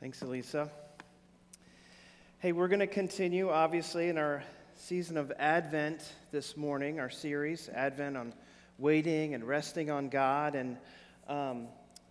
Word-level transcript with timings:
Thanks, 0.00 0.22
Elisa. 0.22 0.70
Hey, 2.38 2.52
we're 2.52 2.68
going 2.68 2.80
to 2.80 2.86
continue, 2.86 3.50
obviously, 3.50 4.08
in 4.08 4.16
our 4.16 4.42
season 4.74 5.18
of 5.18 5.30
Advent 5.38 6.00
this 6.32 6.56
morning, 6.56 6.98
our 6.98 7.10
series, 7.10 7.68
Advent 7.68 8.16
on 8.16 8.32
waiting 8.78 9.34
and 9.34 9.44
resting 9.44 9.90
on 9.90 10.08
God. 10.08 10.54
And 10.54 10.78
um, 11.28 11.66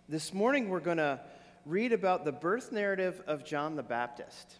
this 0.08 0.32
morning, 0.32 0.68
we're 0.68 0.78
going 0.78 0.98
to 0.98 1.18
read 1.66 1.92
about 1.92 2.24
the 2.24 2.30
birth 2.30 2.70
narrative 2.70 3.20
of 3.26 3.44
John 3.44 3.74
the 3.74 3.82
Baptist. 3.82 4.58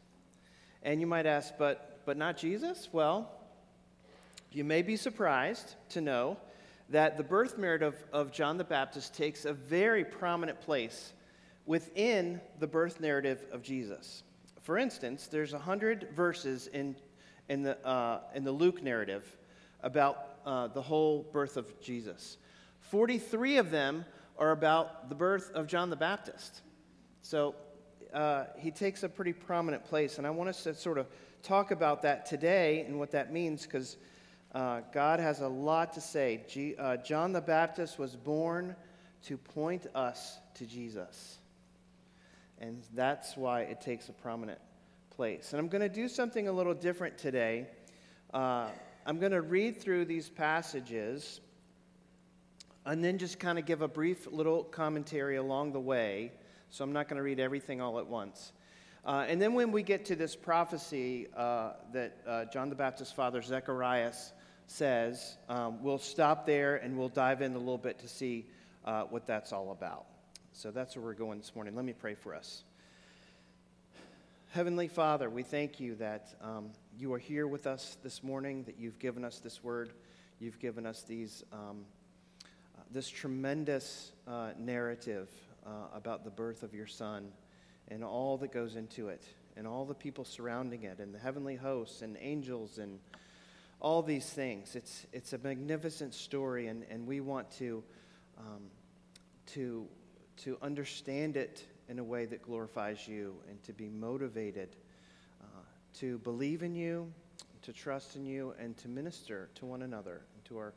And 0.83 1.01
you 1.01 1.07
might 1.07 1.27
ask, 1.27 1.55
but, 1.57 2.01
but 2.05 2.17
not 2.17 2.37
Jesus? 2.37 2.89
Well, 2.91 3.31
you 4.51 4.65
may 4.65 4.83
be 4.83 4.97
surprised 4.97 5.77
to 5.91 6.01
know 6.01 6.37
that 6.89 7.17
the 7.17 7.23
birth 7.23 7.59
narrative 7.59 7.95
of 8.13 8.33
John 8.33 8.59
the 8.59 8.65
Baptist 8.65 9.15
takes 9.15 9.45
a 9.45 9.53
very 9.53 10.05
prominent 10.05 10.61
place 10.63 11.13
within 11.67 12.41
the 12.59 12.67
birth 12.67 13.01
narrative 13.01 13.45
of 13.53 13.63
Jesus. 13.63 14.23
For 14.63 14.79
instance, 14.79 15.27
there's 15.27 15.53
100 15.53 16.09
verses 16.15 16.67
in, 16.69 16.97
in, 17.49 17.63
the, 17.63 17.79
uh, 17.87 18.21
in 18.35 18.45
the 18.45 18.53
Luke 18.53 18.83
narrative 18.83 19.25
about 19.83 20.39
uh, 20.45 20.69
the 20.69 20.83
whole 20.83 21.27
birth 21.33 21.57
of 21.57 21.81
Jesus. 21.81 22.37
43 22.81 23.59
of 23.59 23.71
them 23.71 24.05
are 24.39 24.53
about 24.53 25.09
the 25.09 25.15
birth 25.15 25.51
of 25.55 25.67
John 25.67 25.91
the 25.91 25.97
Baptist. 25.97 26.63
So 27.23 27.55
uh, 28.13 28.45
he 28.59 28.71
takes 28.71 29.03
a 29.03 29.09
pretty 29.09 29.33
prominent 29.33 29.85
place, 29.85 30.19
and 30.19 30.27
I 30.27 30.31
want 30.31 30.51
us 30.51 30.63
to 30.65 30.75
sort 30.75 30.99
of 30.99 31.07
talk 31.43 31.71
about 31.71 32.03
that 32.03 32.27
today 32.27 32.85
and 32.87 32.99
what 32.99 33.13
that 33.13 33.33
means 33.33 33.63
because 33.63 33.97
uh, 34.55 34.81
God 34.93 35.21
has 35.21 35.41
a 35.41 35.49
lot 35.49 35.93
to 35.95 36.01
say. 36.01 36.45
G- 36.49 36.75
uh, 36.79 36.97
John 36.97 37.33
the 37.33 37.41
Baptist 37.41 37.99
was 37.99 38.17
born 38.17 38.75
to 39.25 39.37
point 39.37 39.87
us 39.95 40.39
to 40.55 40.67
Jesus. 40.67 41.39
And 42.61 42.83
that's 42.95 43.37
why 43.37 43.63
it 43.63 43.81
takes 43.81 44.09
a 44.09 44.13
prominent 44.13 44.61
place. 45.11 45.53
And 45.53 45.61
I'm 45.61 45.69
going 45.69 45.83
to 45.83 45.89
do 45.89 46.09
something 46.09 46.47
a 46.47 46.53
little 46.53 46.75
different 46.75 47.17
today. 47.17 47.67
Uh, 48.35 48.69
I'm 49.07 49.19
going 49.19 49.33
to 49.33 49.41
read 49.41 49.81
through 49.81 50.05
these 50.05 50.29
passages 50.29 51.41
and 52.85 53.03
then 53.03 53.19
just 53.19 53.39
kind 53.39 53.59
of 53.59 53.67
give 53.67 53.83
a 53.83 53.89
brief 53.89 54.27
little 54.31 54.65
commentary 54.65 55.37
along 55.37 55.73
the 55.73 55.81
way. 55.81 56.33
So 56.71 56.85
I'm 56.85 56.93
not 56.93 57.09
going 57.09 57.17
to 57.17 57.23
read 57.23 57.41
everything 57.41 57.81
all 57.81 57.99
at 57.99 58.07
once. 58.07 58.53
Uh, 59.05 59.25
and 59.27 59.41
then 59.41 59.55
when 59.55 59.73
we 59.73 59.83
get 59.83 60.05
to 60.07 60.17
this 60.17 60.37
prophecy 60.37 61.29
uh, 61.37 61.73
that 61.93 62.19
uh, 62.27 62.45
John 62.47 62.69
the 62.69 62.75
Baptist's 62.77 63.13
father, 63.13 63.41
Zacharias, 63.41 64.33
says, 64.67 65.39
um, 65.49 65.83
we'll 65.83 65.99
stop 65.99 66.47
there 66.47 66.77
and 66.77 66.97
we'll 66.97 67.09
dive 67.09 67.43
in 67.43 67.55
a 67.55 67.59
little 67.59 67.79
bit 67.79 67.99
to 67.99 68.09
see 68.09 68.47
uh, 68.85 69.03
what 69.05 69.27
that's 69.27 69.53
all 69.53 69.73
about. 69.73 70.07
So 70.61 70.71
that's 70.71 70.95
where 70.95 71.03
we're 71.03 71.15
going 71.15 71.39
this 71.39 71.55
morning. 71.55 71.75
Let 71.75 71.87
me 71.87 71.95
pray 71.95 72.15
for 72.15 72.35
us. 72.35 72.65
Heavenly 74.51 74.89
Father, 74.89 75.31
we 75.31 75.43
thank 75.43 75.81
you 75.81 75.95
that 75.95 76.35
um, 76.43 76.69
you 76.99 77.15
are 77.15 77.19
here 77.19 77.47
with 77.47 77.67
us 77.67 77.97
this 78.03 78.23
morning, 78.23 78.65
that 78.65 78.79
you've 78.79 78.99
given 78.99 79.25
us 79.25 79.39
this 79.39 79.65
word, 79.65 79.95
you've 80.39 80.59
given 80.59 80.85
us 80.85 81.01
these, 81.01 81.45
um, 81.51 81.87
uh, 82.77 82.83
this 82.91 83.09
tremendous 83.09 84.13
uh, 84.29 84.51
narrative 84.59 85.31
uh, 85.65 85.71
about 85.95 86.25
the 86.25 86.31
birth 86.31 86.63
of 86.63 86.75
your 86.75 86.87
Son 86.87 87.33
and 87.89 88.05
all 88.05 88.37
that 88.37 88.53
goes 88.53 88.77
into 88.77 89.09
it, 89.09 89.23
and 89.57 89.67
all 89.67 89.87
the 89.87 89.95
people 89.95 90.27
surrounding 90.27 90.83
it, 90.83 90.99
and 90.99 91.15
the 91.15 91.19
heavenly 91.19 91.57
hosts 91.57 92.03
and 92.03 92.19
angels 92.21 92.77
and 92.77 92.99
all 93.81 94.03
these 94.03 94.29
things. 94.29 94.77
It's, 94.77 95.07
it's 95.11 95.33
a 95.33 95.39
magnificent 95.39 96.13
story, 96.13 96.67
and, 96.67 96.85
and 96.91 97.07
we 97.07 97.21
want 97.23 97.51
to, 97.53 97.83
um, 98.37 98.65
to 99.55 99.89
to 100.39 100.57
understand 100.63 101.37
it 101.37 101.65
in 101.89 101.99
a 101.99 102.05
way 102.05 102.25
that 102.25 102.43
glorifies 102.43 103.09
you 103.09 103.35
and 103.49 103.63
to 103.65 103.73
be 103.73 103.89
motivated 103.89 104.69
uh, 105.43 105.47
to 105.95 106.19
believe 106.19 106.63
in 106.63 106.75
you, 106.75 107.13
to 107.63 107.73
trust 107.73 108.17
in 108.17 108.25
you, 108.25 108.55
and 108.61 108.77
to 108.79 108.89
minister 108.89 109.49
to 109.57 109.67
one 109.67 109.83
another 109.83 110.23
and 110.35 110.45
to 110.45 110.57
our 110.57 110.73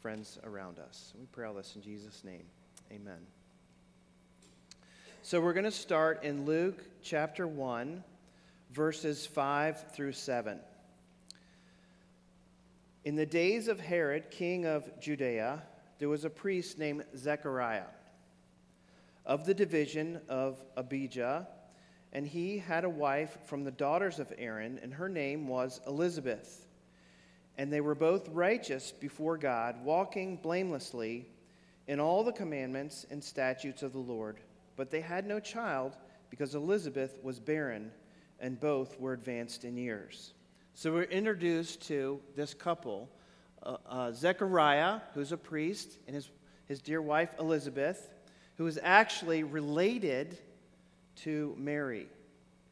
friends 0.00 0.38
around 0.44 0.78
us. 0.78 1.14
We 1.18 1.26
pray 1.32 1.46
all 1.46 1.54
this 1.54 1.76
in 1.76 1.82
Jesus' 1.82 2.22
name. 2.24 2.44
Amen. 2.92 3.18
So 5.22 5.40
we're 5.40 5.52
going 5.52 5.64
to 5.64 5.70
start 5.70 6.24
in 6.24 6.44
Luke 6.44 6.82
chapter 7.02 7.46
1, 7.46 8.02
verses 8.72 9.26
5 9.26 9.92
through 9.92 10.12
7. 10.12 10.58
In 13.04 13.16
the 13.16 13.26
days 13.26 13.68
of 13.68 13.80
Herod, 13.80 14.30
king 14.30 14.66
of 14.66 15.00
Judea, 15.00 15.62
there 15.98 16.08
was 16.08 16.24
a 16.24 16.30
priest 16.30 16.78
named 16.78 17.04
Zechariah 17.16 17.84
of 19.30 19.46
the 19.46 19.54
division 19.54 20.20
of 20.28 20.60
Abijah, 20.76 21.46
and 22.12 22.26
he 22.26 22.58
had 22.58 22.82
a 22.82 22.90
wife 22.90 23.38
from 23.44 23.62
the 23.62 23.70
daughters 23.70 24.18
of 24.18 24.32
Aaron, 24.36 24.80
and 24.82 24.92
her 24.92 25.08
name 25.08 25.46
was 25.46 25.80
Elizabeth. 25.86 26.66
And 27.56 27.72
they 27.72 27.80
were 27.80 27.94
both 27.94 28.28
righteous 28.30 28.90
before 28.90 29.38
God, 29.38 29.84
walking 29.84 30.36
blamelessly 30.36 31.28
in 31.86 32.00
all 32.00 32.24
the 32.24 32.32
commandments 32.32 33.06
and 33.08 33.22
statutes 33.22 33.84
of 33.84 33.92
the 33.92 34.00
Lord. 34.00 34.38
But 34.74 34.90
they 34.90 35.00
had 35.00 35.24
no 35.28 35.38
child 35.38 35.96
because 36.28 36.56
Elizabeth 36.56 37.20
was 37.22 37.38
barren, 37.38 37.92
and 38.40 38.58
both 38.58 38.98
were 38.98 39.12
advanced 39.12 39.64
in 39.64 39.76
years. 39.76 40.32
So 40.74 40.92
we're 40.92 41.02
introduced 41.04 41.86
to 41.86 42.20
this 42.34 42.52
couple 42.52 43.08
uh, 43.62 43.76
uh, 43.88 44.10
Zechariah, 44.10 45.02
who's 45.14 45.30
a 45.30 45.36
priest, 45.36 45.98
and 46.08 46.16
his, 46.16 46.30
his 46.66 46.80
dear 46.80 47.00
wife 47.00 47.32
Elizabeth 47.38 48.10
who 48.60 48.66
is 48.66 48.78
actually 48.82 49.42
related 49.42 50.36
to 51.16 51.54
Mary. 51.56 52.06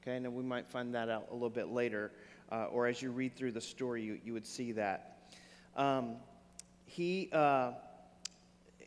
Okay, 0.02 0.16
and 0.16 0.34
we 0.34 0.42
might 0.42 0.68
find 0.68 0.94
that 0.94 1.08
out 1.08 1.28
a 1.30 1.32
little 1.32 1.48
bit 1.48 1.68
later, 1.68 2.12
uh, 2.52 2.66
or 2.66 2.86
as 2.86 3.00
you 3.00 3.10
read 3.10 3.34
through 3.34 3.52
the 3.52 3.60
story, 3.62 4.02
you, 4.02 4.20
you 4.22 4.34
would 4.34 4.46
see 4.46 4.72
that. 4.72 5.30
Um, 5.76 6.16
he, 6.84 7.30
uh, 7.32 7.70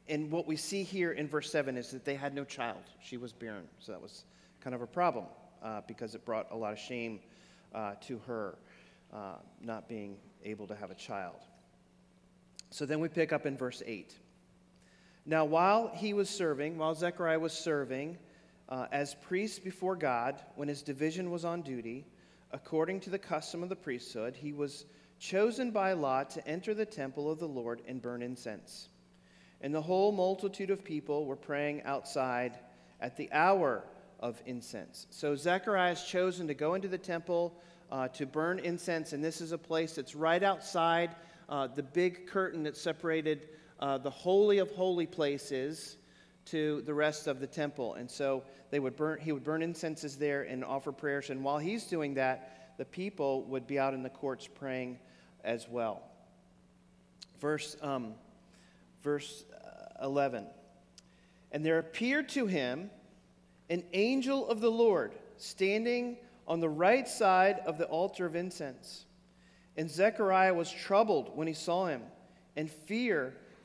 and 0.09 0.29
what 0.29 0.45
we 0.45 0.55
see 0.55 0.83
here 0.83 1.13
in 1.13 1.27
verse 1.27 1.51
7 1.51 1.75
is 1.75 1.89
that 1.89 2.05
they 2.05 2.13
had 2.13 2.35
no 2.35 2.43
child. 2.43 2.83
She 3.01 3.17
was 3.17 3.33
barren. 3.33 3.67
So 3.79 3.93
that 3.93 3.99
was 3.99 4.25
kind 4.63 4.75
of 4.75 4.83
a 4.83 4.87
problem 4.87 5.25
uh, 5.63 5.81
because 5.87 6.13
it 6.13 6.23
brought 6.23 6.51
a 6.51 6.55
lot 6.55 6.71
of 6.71 6.77
shame 6.77 7.19
uh, 7.73 7.93
to 8.01 8.19
her 8.27 8.59
uh, 9.11 9.37
not 9.59 9.89
being 9.89 10.17
able 10.45 10.67
to 10.67 10.75
have 10.75 10.91
a 10.91 10.95
child. 10.95 11.37
So 12.69 12.85
then 12.85 12.99
we 12.99 13.07
pick 13.07 13.33
up 13.33 13.47
in 13.47 13.57
verse 13.57 13.81
8. 13.87 14.13
Now, 15.25 15.45
while 15.45 15.91
he 15.93 16.13
was 16.13 16.29
serving, 16.29 16.77
while 16.77 16.95
Zechariah 16.95 17.39
was 17.39 17.53
serving 17.53 18.17
uh, 18.69 18.87
as 18.91 19.13
priest 19.13 19.63
before 19.63 19.95
God, 19.95 20.41
when 20.55 20.67
his 20.67 20.81
division 20.81 21.29
was 21.29 21.45
on 21.45 21.61
duty, 21.61 22.05
according 22.51 23.01
to 23.01 23.09
the 23.09 23.19
custom 23.19 23.61
of 23.61 23.69
the 23.69 23.75
priesthood, 23.75 24.35
he 24.35 24.51
was 24.51 24.85
chosen 25.19 25.69
by 25.69 25.93
lot 25.93 26.31
to 26.31 26.47
enter 26.47 26.73
the 26.73 26.85
temple 26.85 27.29
of 27.29 27.37
the 27.37 27.47
Lord 27.47 27.81
and 27.87 28.01
burn 28.01 28.23
incense. 28.23 28.89
And 29.61 29.73
the 29.73 29.81
whole 29.81 30.11
multitude 30.11 30.71
of 30.71 30.83
people 30.83 31.25
were 31.25 31.35
praying 31.35 31.83
outside 31.83 32.57
at 32.99 33.15
the 33.15 33.31
hour 33.31 33.83
of 34.19 34.41
incense. 34.47 35.05
So 35.11 35.35
Zechariah 35.35 35.91
is 35.91 36.03
chosen 36.03 36.47
to 36.47 36.55
go 36.55 36.73
into 36.73 36.87
the 36.87 36.97
temple 36.97 37.53
uh, 37.91 38.07
to 38.09 38.25
burn 38.25 38.57
incense, 38.57 39.13
and 39.13 39.23
this 39.23 39.39
is 39.41 39.51
a 39.51 39.57
place 39.57 39.93
that's 39.93 40.15
right 40.15 40.41
outside 40.41 41.15
uh, 41.49 41.67
the 41.67 41.83
big 41.83 42.27
curtain 42.27 42.63
that 42.63 42.77
separated 42.77 43.49
uh, 43.81 43.97
the 43.97 44.09
holy 44.09 44.59
of 44.59 44.71
holy 44.71 45.05
places 45.07 45.97
to 46.45 46.81
the 46.81 46.93
rest 46.93 47.27
of 47.27 47.39
the 47.39 47.47
temple. 47.47 47.95
And 47.95 48.09
so 48.09 48.43
they 48.69 48.79
would 48.79 48.95
burn, 48.95 49.19
he 49.19 49.31
would 49.31 49.43
burn 49.43 49.61
incenses 49.61 50.17
there 50.17 50.43
and 50.43 50.63
offer 50.63 50.91
prayers. 50.91 51.29
And 51.29 51.43
while 51.43 51.57
he's 51.57 51.85
doing 51.85 52.15
that, 52.15 52.75
the 52.77 52.85
people 52.85 53.43
would 53.43 53.67
be 53.67 53.77
out 53.79 53.93
in 53.93 54.03
the 54.03 54.09
courts 54.09 54.47
praying 54.47 54.99
as 55.43 55.67
well. 55.69 56.01
Verse, 57.39 57.75
um, 57.81 58.13
verse 59.03 59.43
uh, 59.53 60.05
11. 60.05 60.45
And 61.51 61.65
there 61.65 61.79
appeared 61.79 62.29
to 62.29 62.47
him 62.47 62.89
an 63.69 63.83
angel 63.93 64.47
of 64.47 64.61
the 64.61 64.71
Lord 64.71 65.13
standing 65.37 66.17
on 66.47 66.59
the 66.59 66.69
right 66.69 67.07
side 67.07 67.59
of 67.65 67.77
the 67.77 67.85
altar 67.85 68.25
of 68.25 68.35
incense. 68.35 69.05
And 69.77 69.89
Zechariah 69.89 70.53
was 70.53 70.71
troubled 70.71 71.35
when 71.35 71.47
he 71.47 71.53
saw 71.53 71.85
him, 71.85 72.01
and 72.55 72.69
fear 72.69 73.33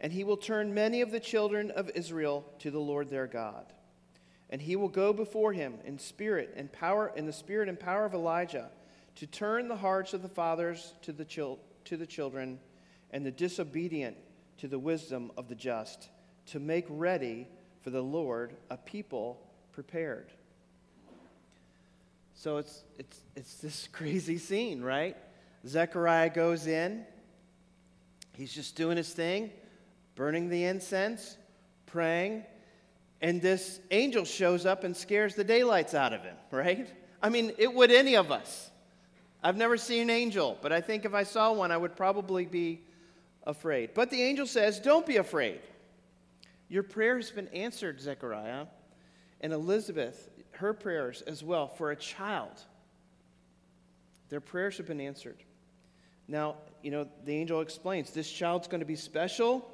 and 0.00 0.12
he 0.12 0.24
will 0.24 0.36
turn 0.36 0.74
many 0.74 1.02
of 1.02 1.10
the 1.10 1.20
children 1.20 1.70
of 1.70 1.90
Israel 1.94 2.44
to 2.60 2.70
the 2.70 2.80
Lord 2.80 3.10
their 3.10 3.26
God. 3.26 3.72
and 4.52 4.60
he 4.60 4.74
will 4.74 4.88
go 4.88 5.12
before 5.12 5.52
him 5.52 5.74
in 5.84 5.98
spirit 5.98 6.52
and 6.56 6.72
power 6.72 7.12
in 7.14 7.24
the 7.24 7.32
spirit 7.32 7.68
and 7.68 7.78
power 7.78 8.04
of 8.04 8.14
Elijah 8.14 8.68
to 9.14 9.26
turn 9.26 9.68
the 9.68 9.76
hearts 9.76 10.12
of 10.12 10.22
the 10.22 10.28
fathers 10.28 10.94
to 11.02 11.12
the, 11.12 11.24
chil- 11.24 11.60
to 11.84 11.96
the 11.96 12.06
children 12.06 12.58
and 13.12 13.24
the 13.24 13.30
disobedient 13.30 14.16
to 14.58 14.66
the 14.66 14.78
wisdom 14.78 15.30
of 15.36 15.48
the 15.48 15.54
just 15.54 16.08
to 16.46 16.58
make 16.58 16.84
ready 16.88 17.46
for 17.82 17.90
the 17.90 18.02
Lord 18.02 18.56
a 18.70 18.76
people 18.76 19.40
prepared. 19.72 20.32
So 22.34 22.56
it's, 22.56 22.82
it's, 22.98 23.20
it's 23.36 23.54
this 23.56 23.88
crazy 23.92 24.38
scene, 24.38 24.82
right? 24.82 25.16
Zechariah 25.66 26.30
goes 26.30 26.66
in. 26.66 27.04
He's 28.32 28.52
just 28.52 28.76
doing 28.76 28.96
his 28.96 29.10
thing, 29.10 29.50
burning 30.20 30.50
the 30.50 30.64
incense, 30.64 31.38
praying, 31.86 32.44
and 33.22 33.40
this 33.40 33.80
angel 33.90 34.26
shows 34.26 34.66
up 34.66 34.84
and 34.84 34.94
scares 34.94 35.34
the 35.34 35.42
daylights 35.42 35.94
out 35.94 36.12
of 36.12 36.20
him, 36.20 36.36
right? 36.50 36.92
I 37.22 37.30
mean, 37.30 37.52
it 37.56 37.72
would 37.72 37.90
any 37.90 38.16
of 38.16 38.30
us. 38.30 38.70
I've 39.42 39.56
never 39.56 39.78
seen 39.78 40.02
an 40.02 40.10
angel, 40.10 40.58
but 40.60 40.72
I 40.72 40.82
think 40.82 41.06
if 41.06 41.14
I 41.14 41.22
saw 41.22 41.54
one, 41.54 41.72
I 41.72 41.78
would 41.78 41.96
probably 41.96 42.44
be 42.44 42.82
afraid. 43.44 43.94
But 43.94 44.10
the 44.10 44.20
angel 44.20 44.46
says, 44.46 44.78
Don't 44.78 45.06
be 45.06 45.16
afraid. 45.16 45.60
Your 46.68 46.82
prayer 46.82 47.16
has 47.16 47.30
been 47.30 47.48
answered, 47.48 47.98
Zechariah. 47.98 48.66
And 49.40 49.54
Elizabeth, 49.54 50.28
her 50.50 50.74
prayers 50.74 51.22
as 51.22 51.42
well 51.42 51.66
for 51.66 51.92
a 51.92 51.96
child. 51.96 52.60
Their 54.28 54.42
prayers 54.42 54.76
have 54.76 54.86
been 54.86 55.00
answered. 55.00 55.42
Now, 56.28 56.56
you 56.82 56.90
know, 56.90 57.08
the 57.24 57.32
angel 57.32 57.62
explains 57.62 58.10
this 58.10 58.30
child's 58.30 58.68
going 58.68 58.80
to 58.80 58.86
be 58.86 58.96
special. 58.96 59.66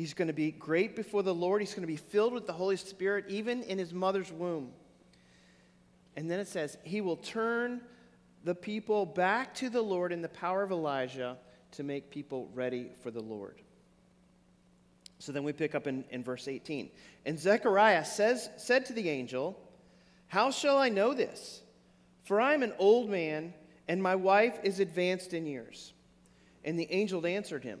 He's 0.00 0.14
going 0.14 0.28
to 0.28 0.34
be 0.34 0.50
great 0.50 0.96
before 0.96 1.22
the 1.22 1.34
Lord. 1.34 1.60
He's 1.60 1.74
going 1.74 1.82
to 1.82 1.86
be 1.86 1.96
filled 1.96 2.32
with 2.32 2.46
the 2.46 2.54
Holy 2.54 2.76
Spirit, 2.76 3.26
even 3.28 3.62
in 3.64 3.76
his 3.76 3.92
mother's 3.92 4.32
womb. 4.32 4.72
And 6.16 6.30
then 6.30 6.40
it 6.40 6.48
says, 6.48 6.78
He 6.84 7.02
will 7.02 7.18
turn 7.18 7.82
the 8.42 8.54
people 8.54 9.04
back 9.04 9.54
to 9.56 9.68
the 9.68 9.82
Lord 9.82 10.10
in 10.10 10.22
the 10.22 10.28
power 10.30 10.62
of 10.62 10.70
Elijah 10.70 11.36
to 11.72 11.82
make 11.82 12.10
people 12.10 12.48
ready 12.54 12.92
for 13.02 13.10
the 13.10 13.20
Lord. 13.20 13.60
So 15.18 15.32
then 15.32 15.44
we 15.44 15.52
pick 15.52 15.74
up 15.74 15.86
in, 15.86 16.06
in 16.08 16.24
verse 16.24 16.48
18. 16.48 16.88
And 17.26 17.38
Zechariah 17.38 18.06
says, 18.06 18.48
said 18.56 18.86
to 18.86 18.94
the 18.94 19.10
angel, 19.10 19.60
How 20.28 20.50
shall 20.50 20.78
I 20.78 20.88
know 20.88 21.12
this? 21.12 21.60
For 22.24 22.40
I 22.40 22.54
am 22.54 22.62
an 22.62 22.72
old 22.78 23.10
man, 23.10 23.52
and 23.86 24.02
my 24.02 24.16
wife 24.16 24.60
is 24.62 24.80
advanced 24.80 25.34
in 25.34 25.44
years. 25.44 25.92
And 26.64 26.78
the 26.78 26.90
angel 26.90 27.26
answered 27.26 27.64
him, 27.64 27.80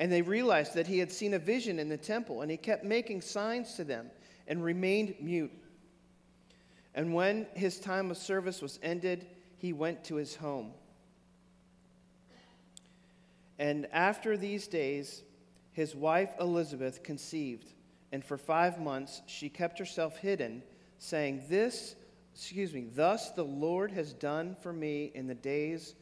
And 0.00 0.10
they 0.10 0.22
realized 0.22 0.72
that 0.74 0.86
he 0.86 0.98
had 0.98 1.12
seen 1.12 1.34
a 1.34 1.38
vision 1.38 1.78
in 1.78 1.90
the 1.90 1.98
temple, 1.98 2.40
and 2.40 2.50
he 2.50 2.56
kept 2.56 2.84
making 2.84 3.20
signs 3.20 3.74
to 3.74 3.84
them 3.84 4.10
and 4.48 4.64
remained 4.64 5.14
mute. 5.20 5.52
And 6.94 7.12
when 7.12 7.46
his 7.54 7.78
time 7.78 8.10
of 8.10 8.16
service 8.16 8.62
was 8.62 8.78
ended, 8.82 9.26
he 9.58 9.74
went 9.74 10.02
to 10.04 10.14
his 10.14 10.34
home. 10.34 10.72
And 13.58 13.86
after 13.92 14.38
these 14.38 14.66
days, 14.66 15.22
his 15.72 15.94
wife 15.94 16.30
Elizabeth 16.40 17.02
conceived, 17.02 17.70
and 18.10 18.24
for 18.24 18.38
five 18.38 18.80
months 18.80 19.20
she 19.26 19.50
kept 19.50 19.78
herself 19.78 20.16
hidden, 20.16 20.62
saying, 20.98 21.42
This, 21.50 21.94
excuse 22.34 22.72
me, 22.72 22.86
thus 22.94 23.32
the 23.32 23.44
Lord 23.44 23.92
has 23.92 24.14
done 24.14 24.56
for 24.62 24.72
me 24.72 25.12
in 25.14 25.26
the 25.26 25.34
days 25.34 25.94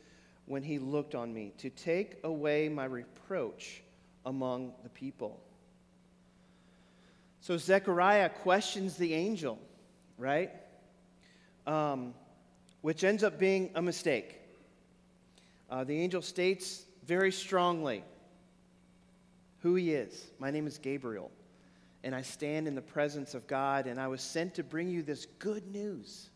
when 0.46 0.62
he 0.62 0.78
looked 0.78 1.16
on 1.16 1.34
me, 1.34 1.52
to 1.58 1.68
take 1.68 2.18
away 2.22 2.68
my 2.68 2.84
reproach 2.84 3.82
among 4.28 4.72
the 4.82 4.90
people. 4.90 5.40
So 7.40 7.56
Zechariah 7.56 8.28
questions 8.28 8.98
the 8.98 9.14
angel, 9.14 9.58
right? 10.18 10.50
Um, 11.66 12.12
which 12.82 13.04
ends 13.04 13.24
up 13.24 13.38
being 13.38 13.70
a 13.74 13.80
mistake. 13.80 14.38
Uh, 15.70 15.84
the 15.84 15.98
angel 15.98 16.20
states 16.20 16.84
very 17.06 17.32
strongly 17.32 18.04
who 19.60 19.76
he 19.76 19.92
is. 19.92 20.26
My 20.38 20.50
name 20.50 20.66
is 20.66 20.76
Gabriel, 20.76 21.30
and 22.04 22.14
I 22.14 22.20
stand 22.20 22.68
in 22.68 22.74
the 22.74 22.82
presence 22.82 23.32
of 23.32 23.46
God, 23.46 23.86
and 23.86 23.98
I 23.98 24.08
was 24.08 24.20
sent 24.20 24.54
to 24.56 24.62
bring 24.62 24.90
you 24.90 25.02
this 25.02 25.24
good 25.38 25.66
news. 25.72 26.28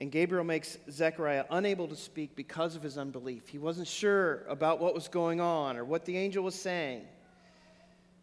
And 0.00 0.10
Gabriel 0.10 0.44
makes 0.44 0.78
Zechariah 0.90 1.44
unable 1.50 1.86
to 1.88 1.96
speak 1.96 2.34
because 2.34 2.74
of 2.74 2.82
his 2.82 2.96
unbelief. 2.96 3.48
He 3.48 3.58
wasn't 3.58 3.86
sure 3.86 4.44
about 4.48 4.80
what 4.80 4.94
was 4.94 5.08
going 5.08 5.42
on 5.42 5.76
or 5.76 5.84
what 5.84 6.06
the 6.06 6.16
angel 6.16 6.42
was 6.42 6.54
saying. 6.54 7.02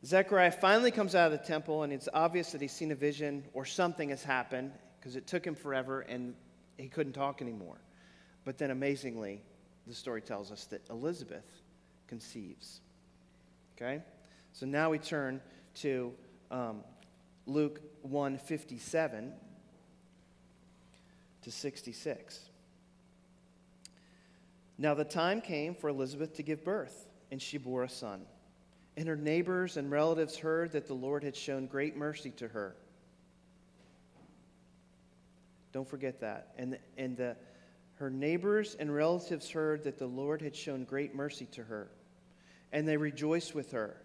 Zechariah 0.03 0.51
finally 0.51 0.89
comes 0.89 1.13
out 1.13 1.31
of 1.31 1.39
the 1.39 1.45
temple, 1.45 1.83
and 1.83 1.93
it's 1.93 2.09
obvious 2.13 2.51
that 2.51 2.61
he's 2.61 2.71
seen 2.71 2.91
a 2.91 2.95
vision 2.95 3.43
or 3.53 3.63
something 3.63 4.09
has 4.09 4.23
happened 4.23 4.71
because 4.99 5.15
it 5.15 5.27
took 5.27 5.45
him 5.45 5.53
forever 5.53 6.01
and 6.01 6.33
he 6.77 6.87
couldn't 6.87 7.13
talk 7.13 7.41
anymore. 7.41 7.77
But 8.43 8.57
then 8.57 8.71
amazingly, 8.71 9.41
the 9.85 9.93
story 9.93 10.21
tells 10.21 10.51
us 10.51 10.65
that 10.65 10.81
Elizabeth 10.89 11.45
conceives. 12.07 12.81
Okay? 13.75 14.01
So 14.53 14.65
now 14.65 14.89
we 14.89 14.97
turn 14.97 15.41
to 15.75 16.11
um, 16.49 16.83
Luke 17.45 17.81
157 18.01 19.33
to 21.47 21.51
66. 21.53 22.41
Now 24.77 24.93
the 24.93 25.05
time 25.05 25.39
came 25.39 25.75
for 25.75 25.87
Elizabeth 25.87 26.35
to 26.35 26.43
give 26.43 26.65
birth, 26.65 27.07
and 27.31 27.41
she 27.41 27.57
bore 27.57 27.83
a 27.83 27.89
son. 27.89 28.23
And 28.97 29.07
her 29.07 29.15
neighbors 29.15 29.77
and 29.77 29.89
relatives 29.89 30.37
heard 30.37 30.73
that 30.73 30.87
the 30.87 30.93
Lord 30.93 31.23
had 31.23 31.37
shown 31.37 31.65
great 31.65 31.95
mercy 31.95 32.31
to 32.31 32.49
her. 32.49 32.75
Don't 35.71 35.87
forget 35.87 36.19
that. 36.19 36.49
And, 36.57 36.77
and 36.97 37.15
the, 37.15 37.37
her 37.95 38.09
neighbors 38.09 38.75
and 38.77 38.93
relatives 38.93 39.49
heard 39.49 39.85
that 39.85 39.97
the 39.97 40.05
Lord 40.05 40.41
had 40.41 40.53
shown 40.53 40.83
great 40.83 41.15
mercy 41.15 41.45
to 41.53 41.63
her, 41.63 41.87
and 42.73 42.85
they 42.85 42.97
rejoiced 42.97 43.55
with 43.55 43.71
her. 43.71 43.95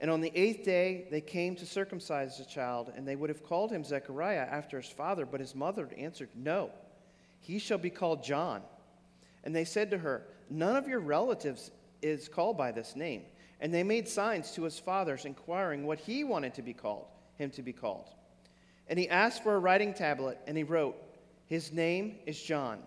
And 0.00 0.10
on 0.10 0.20
the 0.20 0.32
eighth 0.34 0.64
day, 0.64 1.08
they 1.10 1.20
came 1.20 1.56
to 1.56 1.66
circumcise 1.66 2.38
the 2.38 2.44
child, 2.44 2.92
and 2.94 3.06
they 3.06 3.16
would 3.16 3.30
have 3.30 3.42
called 3.42 3.72
him 3.72 3.82
Zechariah 3.82 4.46
after 4.48 4.80
his 4.80 4.90
father, 4.90 5.26
but 5.26 5.40
his 5.40 5.54
mother 5.54 5.88
answered, 5.98 6.28
No, 6.36 6.70
he 7.40 7.58
shall 7.58 7.78
be 7.78 7.90
called 7.90 8.22
John. 8.22 8.62
And 9.42 9.54
they 9.54 9.64
said 9.64 9.90
to 9.90 9.98
her, 9.98 10.26
None 10.50 10.76
of 10.76 10.86
your 10.86 11.00
relatives 11.00 11.70
is 12.00 12.28
called 12.28 12.56
by 12.56 12.70
this 12.70 12.94
name. 12.94 13.22
And 13.60 13.74
they 13.74 13.82
made 13.82 14.08
signs 14.08 14.52
to 14.52 14.62
his 14.62 14.78
fathers, 14.78 15.24
inquiring 15.24 15.84
what 15.84 15.98
he 15.98 16.22
wanted 16.22 16.54
to 16.54 16.62
be 16.62 16.72
called, 16.72 17.06
him 17.34 17.50
to 17.50 17.62
be 17.62 17.72
called. 17.72 18.06
And 18.86 18.98
he 18.98 19.08
asked 19.08 19.42
for 19.42 19.56
a 19.56 19.58
writing 19.58 19.92
tablet, 19.94 20.38
and 20.46 20.56
he 20.56 20.62
wrote, 20.62 20.96
His 21.46 21.72
name 21.72 22.16
is 22.24 22.40
John. 22.40 22.78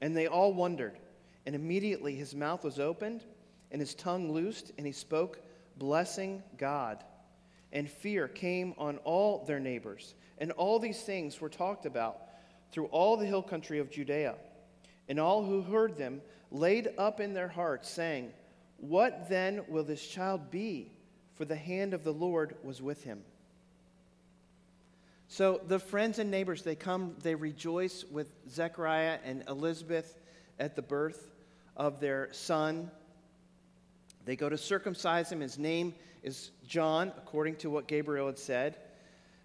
And 0.00 0.16
they 0.16 0.26
all 0.26 0.54
wondered. 0.54 0.98
And 1.44 1.54
immediately 1.54 2.14
his 2.14 2.34
mouth 2.34 2.64
was 2.64 2.80
opened, 2.80 3.24
and 3.70 3.80
his 3.80 3.94
tongue 3.94 4.32
loosed, 4.32 4.72
and 4.78 4.86
he 4.86 4.92
spoke 4.92 5.40
blessing 5.76 6.42
God. 6.56 7.02
And 7.72 7.90
fear 7.90 8.28
came 8.28 8.74
on 8.78 8.98
all 8.98 9.44
their 9.44 9.60
neighbors. 9.60 10.14
And 10.38 10.52
all 10.52 10.78
these 10.78 11.02
things 11.02 11.40
were 11.40 11.48
talked 11.48 11.86
about 11.86 12.18
through 12.72 12.86
all 12.86 13.16
the 13.16 13.26
hill 13.26 13.42
country 13.42 13.78
of 13.78 13.90
Judea. 13.90 14.34
And 15.08 15.20
all 15.20 15.44
who 15.44 15.62
heard 15.62 15.96
them 15.96 16.20
laid 16.50 16.90
up 16.98 17.20
in 17.20 17.34
their 17.34 17.48
hearts, 17.48 17.90
saying, 17.90 18.32
What 18.78 19.28
then 19.28 19.62
will 19.68 19.84
this 19.84 20.06
child 20.06 20.50
be? 20.50 20.92
For 21.34 21.44
the 21.44 21.56
hand 21.56 21.92
of 21.92 22.02
the 22.02 22.12
Lord 22.12 22.56
was 22.62 22.80
with 22.80 23.04
him. 23.04 23.22
So 25.28 25.60
the 25.66 25.78
friends 25.78 26.18
and 26.18 26.30
neighbors, 26.30 26.62
they 26.62 26.76
come, 26.76 27.14
they 27.22 27.34
rejoice 27.34 28.04
with 28.10 28.32
Zechariah 28.48 29.18
and 29.24 29.44
Elizabeth 29.48 30.16
at 30.58 30.76
the 30.76 30.82
birth 30.82 31.30
of 31.76 32.00
their 32.00 32.32
son. 32.32 32.90
They 34.26 34.36
go 34.36 34.48
to 34.48 34.58
circumcise 34.58 35.32
him. 35.32 35.40
His 35.40 35.58
name 35.58 35.94
is 36.22 36.50
John, 36.66 37.12
according 37.16 37.56
to 37.56 37.70
what 37.70 37.86
Gabriel 37.86 38.26
had 38.26 38.38
said. 38.38 38.76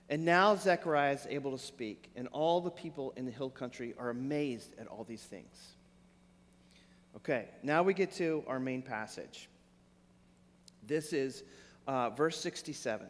And 0.09 0.25
now 0.25 0.55
Zechariah 0.55 1.13
is 1.13 1.27
able 1.29 1.51
to 1.51 1.63
speak, 1.63 2.11
and 2.17 2.27
all 2.33 2.59
the 2.59 2.71
people 2.71 3.13
in 3.15 3.25
the 3.25 3.31
hill 3.31 3.49
country 3.49 3.93
are 3.97 4.09
amazed 4.09 4.73
at 4.77 4.87
all 4.87 5.05
these 5.05 5.23
things. 5.23 5.75
Okay, 7.15 7.47
now 7.63 7.83
we 7.83 7.93
get 7.93 8.11
to 8.13 8.43
our 8.47 8.59
main 8.59 8.81
passage. 8.81 9.47
This 10.85 11.13
is 11.13 11.43
uh, 11.87 12.09
verse 12.09 12.37
67. 12.39 13.07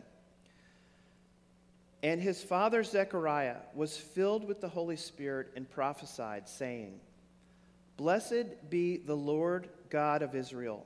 And 2.04 2.20
his 2.20 2.44
father 2.44 2.84
Zechariah 2.84 3.58
was 3.74 3.96
filled 3.96 4.48
with 4.48 4.60
the 4.60 4.70
Holy 4.70 4.96
Spirit 4.98 5.52
and 5.56 5.70
prophesied, 5.70 6.50
saying, 6.50 7.00
Blessed 7.96 8.70
be 8.70 8.98
the 8.98 9.16
Lord 9.16 9.70
God 9.90 10.22
of 10.22 10.36
Israel, 10.36 10.86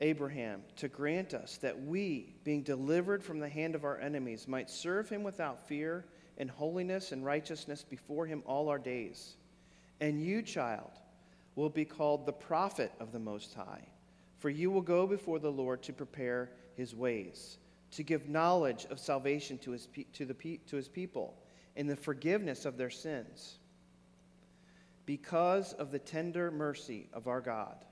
Abraham, 0.00 0.62
to 0.76 0.88
grant 0.88 1.34
us 1.34 1.58
that 1.58 1.84
we, 1.84 2.34
being 2.44 2.62
delivered 2.62 3.22
from 3.22 3.38
the 3.38 3.48
hand 3.48 3.74
of 3.74 3.84
our 3.84 3.98
enemies, 4.00 4.48
might 4.48 4.70
serve 4.70 5.08
him 5.08 5.22
without 5.22 5.68
fear 5.68 6.06
in 6.38 6.48
holiness 6.48 7.12
and 7.12 7.24
righteousness 7.24 7.84
before 7.84 8.26
him 8.26 8.42
all 8.46 8.68
our 8.68 8.78
days. 8.78 9.36
And 10.00 10.22
you, 10.22 10.40
child, 10.40 10.92
will 11.54 11.68
be 11.68 11.84
called 11.84 12.24
the 12.24 12.32
prophet 12.32 12.92
of 12.98 13.12
the 13.12 13.18
Most 13.18 13.54
High, 13.54 13.86
for 14.38 14.48
you 14.48 14.70
will 14.70 14.80
go 14.80 15.06
before 15.06 15.38
the 15.38 15.52
Lord 15.52 15.82
to 15.82 15.92
prepare 15.92 16.50
his 16.76 16.94
ways 16.94 17.58
to 17.92 18.02
give 18.02 18.28
knowledge 18.28 18.86
of 18.90 18.98
salvation 18.98 19.58
to 19.58 19.72
his, 19.72 19.88
to, 20.12 20.24
the, 20.24 20.34
to 20.66 20.76
his 20.76 20.88
people 20.88 21.34
in 21.76 21.86
the 21.86 21.96
forgiveness 21.96 22.64
of 22.64 22.76
their 22.76 22.90
sins. 22.90 23.58
Because 25.06 25.72
of 25.74 25.90
the 25.90 25.98
tender 25.98 26.50
mercy 26.50 27.08
of 27.12 27.26
our 27.26 27.40
God, 27.40 27.84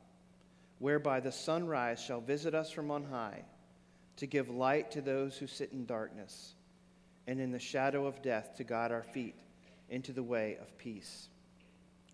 whereby 0.78 1.20
the 1.20 1.32
sunrise 1.32 2.00
shall 2.00 2.20
visit 2.20 2.54
us 2.54 2.70
from 2.70 2.90
on 2.90 3.04
high, 3.04 3.42
to 4.16 4.26
give 4.26 4.49
light 4.49 4.90
to 4.92 5.00
those 5.00 5.37
who 5.37 5.47
sit 5.47 5.73
in 5.73 5.87
darkness, 5.87 6.54
and 7.26 7.40
in 7.40 7.52
the 7.52 7.58
shadow 7.58 8.06
of 8.06 8.23
death 8.23 8.56
to 8.56 8.64
guide 8.64 8.92
our 8.92 9.02
feet 9.02 9.35
into 9.90 10.12
the 10.12 10.23
way 10.23 10.56
of 10.61 10.76
peace. 10.78 11.28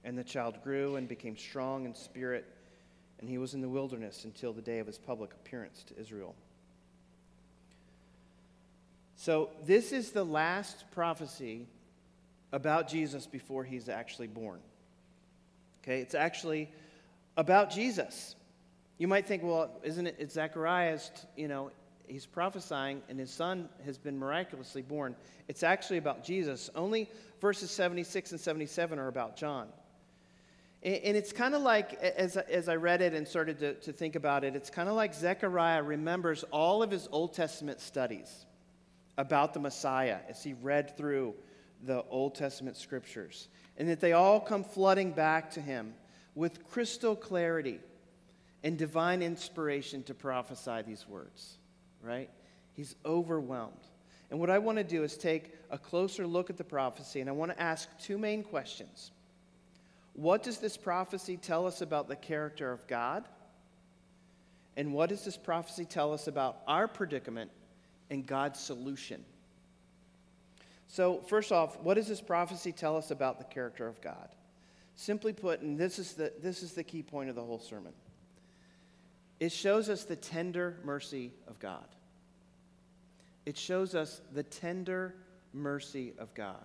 And 0.05 0.19
the 0.19 0.25
child 0.25 0.63
grew 0.63 0.97
and 0.97 1.09
became 1.09 1.37
strong 1.37 1.87
in 1.87 1.95
spirit, 1.95 2.45
and 3.21 3.29
he 3.29 3.39
was 3.39 3.55
in 3.55 3.61
the 3.61 3.69
wilderness 3.69 4.25
until 4.25 4.53
the 4.53 4.63
day 4.63 4.79
of 4.81 4.87
his 4.87 4.99
public 4.99 5.33
appearance 5.33 5.83
to 5.85 5.99
Israel. 5.99 6.35
So, 9.17 9.51
this 9.65 9.93
is 9.93 10.11
the 10.11 10.25
last 10.25 10.85
prophecy 10.91 11.67
about 12.53 12.89
Jesus 12.89 13.27
before 13.27 13.65
he's 13.65 13.89
actually 13.89 14.27
born. 14.27 14.61
Okay, 15.83 16.01
it's 16.01 16.15
actually 16.15 16.71
about 17.37 17.71
Jesus. 17.71 18.37
You 18.99 19.09
might 19.09 19.27
think, 19.27 19.43
well, 19.43 19.71
isn't 19.83 20.07
it? 20.07 20.17
It's 20.19 20.35
Zechariah's, 20.35 21.11
you 21.37 21.49
know, 21.49 21.71
he's 22.07 22.27
prophesying 22.27 23.03
and 23.09 23.19
his 23.19 23.31
son 23.31 23.69
has 23.85 23.99
been 23.99 24.19
miraculously 24.19 24.83
born. 24.83 25.17
It's 25.49 25.63
actually 25.63 25.99
about 25.99 26.25
Jesus. 26.25 26.71
Only 26.75 27.11
verses 27.41 27.71
76 27.71 28.33
and 28.33 28.41
77 28.41 28.99
are 28.99 29.09
about 29.09 29.37
John. 29.37 29.69
And 30.83 31.17
it's 31.17 31.33
kind 31.33 31.55
of 31.55 31.63
like, 31.63 31.95
as, 31.95 32.37
as 32.37 32.69
I 32.69 32.77
read 32.77 33.01
it 33.01 33.15
and 33.15 33.27
started 33.27 33.59
to, 33.61 33.75
to 33.75 33.93
think 33.93 34.17
about 34.17 34.45
it, 34.45 34.55
it's 34.55 34.69
kind 34.69 34.87
of 34.87 34.95
like 34.95 35.15
Zechariah 35.15 35.83
remembers 35.83 36.45
all 36.51 36.83
of 36.83 36.91
his 36.91 37.09
Old 37.11 37.33
Testament 37.33 37.81
studies 37.81 38.45
about 39.17 39.55
the 39.55 39.61
Messiah 39.61 40.19
as 40.29 40.45
he 40.45 40.53
read 40.53 40.95
through 40.95 41.35
the 41.85 42.05
Old 42.11 42.35
Testament 42.35 42.77
scriptures, 42.77 43.49
and 43.79 43.89
that 43.89 44.01
they 44.01 44.13
all 44.13 44.41
come 44.41 44.63
flooding 44.63 45.13
back 45.13 45.51
to 45.53 45.61
him 45.61 45.95
with 46.35 46.69
crystal 46.69 47.17
clarity 47.17 47.81
and 48.65 48.77
divine 48.77 49.23
inspiration 49.23 50.03
to 50.03 50.15
prophesy 50.15 50.83
these 50.83 51.07
words, 51.07 51.59
right? 52.03 52.29
He's 52.73 52.97
overwhelmed. 53.07 53.87
And 54.31 54.41
what 54.41 54.51
I 54.51 54.59
want 54.59 54.79
to 54.79 54.85
do 54.85 55.05
is 55.05 55.17
take 55.17 55.55
a 55.71 55.79
closer 55.79 56.27
look 56.27 56.51
at 56.51 56.57
the 56.57 56.65
prophecy, 56.65 57.21
and 57.21 57.31
I 57.31 57.33
want 57.33 57.53
to 57.53 57.63
ask 57.63 57.89
two 58.01 58.19
main 58.19 58.43
questions. 58.43 59.13
What 60.15 60.43
does 60.43 60.59
this 60.59 60.77
prophecy 60.77 61.37
tell 61.37 61.69
us 61.69 61.81
about 61.81 62.09
the 62.09 62.17
character 62.17 62.73
of 62.73 62.85
God? 62.89 63.29
And 64.77 64.93
what 64.93 65.11
does 65.11 65.25
this 65.25 65.37
prophecy 65.37 65.85
tell 65.85 66.13
us 66.13 66.27
about 66.27 66.57
our 66.67 66.89
predicament 66.89 67.53
and 68.11 68.27
God's 68.27 68.61
solution. 68.61 69.25
So, 70.89 71.21
first 71.27 71.53
off, 71.53 71.81
what 71.81 71.95
does 71.95 72.07
this 72.07 72.21
prophecy 72.21 72.73
tell 72.73 72.97
us 72.97 73.11
about 73.11 73.39
the 73.39 73.45
character 73.45 73.87
of 73.87 74.01
God? 74.01 74.29
Simply 74.97 75.33
put, 75.33 75.61
and 75.61 75.79
this 75.79 75.99
is 75.99 76.13
the, 76.13 76.33
this 76.41 76.63
is 76.63 76.73
the 76.73 76.85
key 76.85 77.03
point 77.03 77.29
of 77.29 77.35
the 77.35 77.43
whole 77.43 77.59
sermon 77.59 77.93
it 79.41 79.53
shows 79.53 79.89
us 79.89 80.05
the 80.05 80.17
tender 80.17 80.79
mercy 80.85 81.33
of 81.49 81.59
God. 81.59 81.85
It 83.47 83.59
shows 83.59 83.95
us 83.95 84.21
the 84.33 84.43
tender 84.43 85.15
mercy 85.53 86.15
of 86.19 86.33
God. 86.35 86.65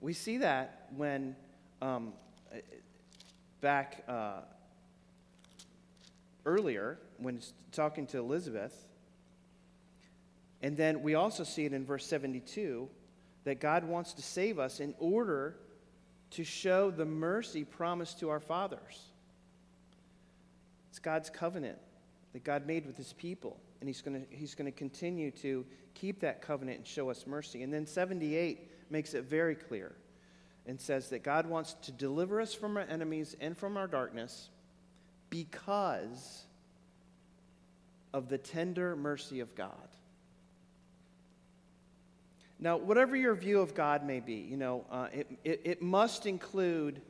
We 0.00 0.12
see 0.12 0.38
that 0.38 0.88
when, 0.96 1.34
um, 1.82 2.12
back 3.60 4.04
uh, 4.06 4.40
earlier, 6.44 6.98
when 7.18 7.40
talking 7.72 8.06
to 8.08 8.18
Elizabeth, 8.18 8.86
and 10.62 10.76
then 10.76 11.02
we 11.02 11.14
also 11.14 11.44
see 11.44 11.64
it 11.64 11.72
in 11.72 11.84
verse 11.84 12.06
72 12.06 12.88
that 13.44 13.60
God 13.60 13.84
wants 13.84 14.12
to 14.14 14.22
save 14.22 14.58
us 14.58 14.80
in 14.80 14.94
order 14.98 15.56
to 16.30 16.44
show 16.44 16.90
the 16.90 17.04
mercy 17.04 17.64
promised 17.64 18.20
to 18.20 18.28
our 18.30 18.40
fathers. 18.40 19.10
It's 20.96 21.02
God's 21.02 21.28
covenant 21.28 21.76
that 22.32 22.42
God 22.42 22.66
made 22.66 22.86
with 22.86 22.96
his 22.96 23.12
people, 23.12 23.60
and 23.80 23.88
he's 23.88 24.00
going 24.00 24.18
to 24.18 24.34
he's 24.34 24.54
to 24.54 24.70
continue 24.70 25.30
to 25.42 25.66
keep 25.92 26.20
that 26.20 26.40
covenant 26.40 26.78
and 26.78 26.86
show 26.86 27.10
us 27.10 27.26
mercy. 27.26 27.62
And 27.62 27.70
then 27.70 27.84
78 27.84 28.90
makes 28.90 29.12
it 29.12 29.24
very 29.24 29.56
clear 29.56 29.92
and 30.66 30.80
says 30.80 31.10
that 31.10 31.22
God 31.22 31.46
wants 31.50 31.74
to 31.82 31.92
deliver 31.92 32.40
us 32.40 32.54
from 32.54 32.78
our 32.78 32.84
enemies 32.84 33.36
and 33.42 33.54
from 33.54 33.76
our 33.76 33.86
darkness 33.86 34.48
because 35.28 36.46
of 38.14 38.30
the 38.30 38.38
tender 38.38 38.96
mercy 38.96 39.40
of 39.40 39.54
God. 39.54 39.88
Now, 42.58 42.78
whatever 42.78 43.16
your 43.16 43.34
view 43.34 43.60
of 43.60 43.74
God 43.74 44.02
may 44.02 44.20
be, 44.20 44.36
you 44.36 44.56
know, 44.56 44.86
uh, 44.90 45.08
it, 45.12 45.26
it, 45.44 45.60
it, 45.64 45.82
must 45.82 46.24
include 46.24 47.02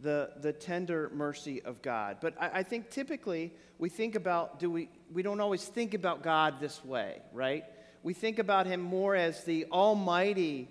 the, 0.00 0.30
the 0.40 0.52
tender 0.52 1.10
mercy 1.14 1.62
of 1.62 1.82
God. 1.82 2.18
But 2.20 2.34
I, 2.40 2.58
I, 2.58 2.62
think 2.62 2.90
typically 2.90 3.52
we 3.78 3.88
think 3.88 4.14
about, 4.14 4.58
do 4.58 4.70
we, 4.70 4.88
we 5.12 5.22
don't 5.22 5.40
always 5.40 5.64
think 5.64 5.94
about 5.94 6.22
God 6.22 6.60
this 6.60 6.84
way, 6.84 7.22
right? 7.32 7.64
We 8.02 8.12
think 8.12 8.38
about 8.38 8.66
him 8.66 8.80
more 8.80 9.14
as 9.14 9.44
the 9.44 9.66
almighty 9.72 10.68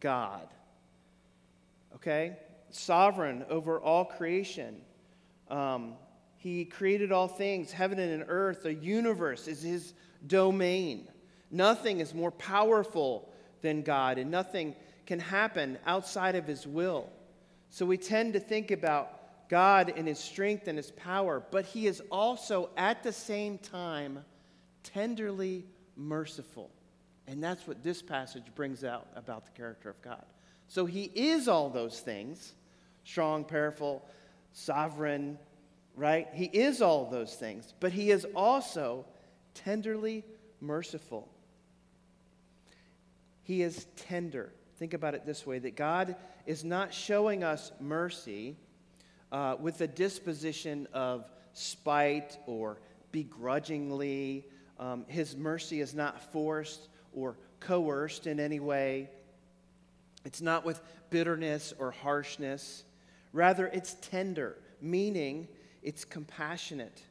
God, 0.00 0.46
okay? 1.96 2.36
Sovereign 2.70 3.44
over 3.48 3.80
all 3.80 4.04
creation. 4.04 4.76
Um, 5.50 5.94
he 6.36 6.64
created 6.64 7.10
all 7.10 7.26
things, 7.26 7.72
heaven 7.72 7.98
and 7.98 8.24
earth, 8.28 8.62
the 8.62 8.74
universe 8.74 9.48
is 9.48 9.62
his 9.62 9.92
domain. 10.26 11.08
Nothing 11.50 12.00
is 12.00 12.14
more 12.14 12.30
powerful 12.30 13.28
than 13.62 13.82
God, 13.82 14.18
and 14.18 14.30
nothing 14.30 14.74
can 15.06 15.18
happen 15.18 15.78
outside 15.86 16.34
of 16.34 16.46
His 16.46 16.66
will. 16.66 17.10
So 17.70 17.86
we 17.86 17.96
tend 17.96 18.32
to 18.32 18.40
think 18.40 18.70
about 18.70 19.48
God 19.48 19.92
and 19.96 20.06
His 20.06 20.18
strength 20.18 20.68
and 20.68 20.76
His 20.76 20.90
power, 20.92 21.42
but 21.50 21.64
He 21.64 21.86
is 21.86 22.02
also 22.10 22.70
at 22.76 23.02
the 23.02 23.12
same 23.12 23.58
time 23.58 24.24
tenderly 24.82 25.64
merciful. 25.96 26.70
And 27.26 27.42
that's 27.42 27.66
what 27.66 27.82
this 27.82 28.00
passage 28.00 28.44
brings 28.54 28.84
out 28.84 29.06
about 29.14 29.44
the 29.44 29.52
character 29.52 29.90
of 29.90 30.00
God. 30.02 30.24
So 30.68 30.86
He 30.86 31.04
is 31.14 31.48
all 31.48 31.68
those 31.70 32.00
things 32.00 32.54
strong, 33.04 33.42
powerful, 33.42 34.06
sovereign, 34.52 35.38
right? 35.96 36.28
He 36.34 36.44
is 36.44 36.82
all 36.82 37.08
those 37.10 37.34
things, 37.34 37.72
but 37.80 37.90
He 37.90 38.10
is 38.10 38.26
also 38.36 39.06
tenderly 39.54 40.24
merciful. 40.60 41.26
He 43.44 43.62
is 43.62 43.86
tender. 43.96 44.52
Think 44.78 44.94
about 44.94 45.14
it 45.14 45.26
this 45.26 45.44
way 45.44 45.58
that 45.58 45.74
God 45.74 46.14
is 46.46 46.64
not 46.64 46.94
showing 46.94 47.42
us 47.42 47.72
mercy 47.80 48.56
uh, 49.32 49.56
with 49.58 49.80
a 49.80 49.88
disposition 49.88 50.86
of 50.92 51.24
spite 51.52 52.38
or 52.46 52.78
begrudgingly. 53.10 54.46
Um, 54.78 55.04
his 55.08 55.36
mercy 55.36 55.80
is 55.80 55.94
not 55.94 56.32
forced 56.32 56.88
or 57.12 57.36
coerced 57.58 58.28
in 58.28 58.38
any 58.38 58.60
way. 58.60 59.10
It's 60.24 60.40
not 60.40 60.64
with 60.64 60.80
bitterness 61.10 61.74
or 61.76 61.90
harshness. 61.90 62.84
Rather, 63.32 63.66
it's 63.66 63.96
tender, 64.00 64.58
meaning 64.80 65.48
it's 65.82 66.04
compassionate. 66.04 67.02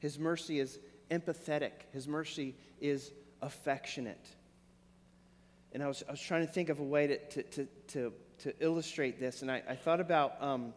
His 0.00 0.18
mercy 0.18 0.60
is 0.60 0.78
empathetic, 1.10 1.72
His 1.92 2.06
mercy 2.06 2.54
is 2.78 3.10
affectionate. 3.40 4.36
And 5.74 5.82
I 5.82 5.88
was, 5.88 6.04
I 6.08 6.12
was 6.12 6.20
trying 6.20 6.46
to 6.46 6.52
think 6.52 6.68
of 6.68 6.78
a 6.78 6.84
way 6.84 7.08
to, 7.08 7.18
to, 7.18 7.42
to, 7.42 7.68
to, 7.88 8.12
to 8.38 8.54
illustrate 8.60 9.18
this. 9.18 9.42
And 9.42 9.50
I, 9.50 9.62
I 9.68 9.74
thought 9.74 10.00
about 10.00 10.40
um, 10.40 10.72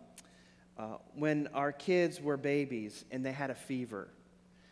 uh, 0.78 0.98
when 1.14 1.48
our 1.54 1.72
kids 1.72 2.20
were 2.20 2.36
babies 2.36 3.06
and 3.12 3.24
they 3.24 3.32
had 3.32 3.52
a 3.52 3.56
fever. 3.56 4.10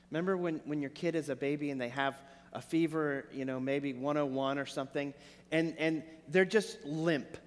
Remember 0.10 0.36
when, 0.36 0.62
when 0.66 0.82
your 0.82 0.90
kid 0.90 1.16
is 1.16 1.30
a 1.30 1.36
baby 1.36 1.70
and 1.70 1.80
they 1.80 1.90
have 1.90 2.20
a 2.54 2.62
fever, 2.62 3.28
you 3.34 3.46
know, 3.46 3.60
maybe 3.60 3.94
101 3.94 4.58
or 4.58 4.66
something, 4.66 5.14
and, 5.52 5.76
and 5.78 6.04
they're 6.28 6.44
just 6.44 6.84
limp, 6.86 7.38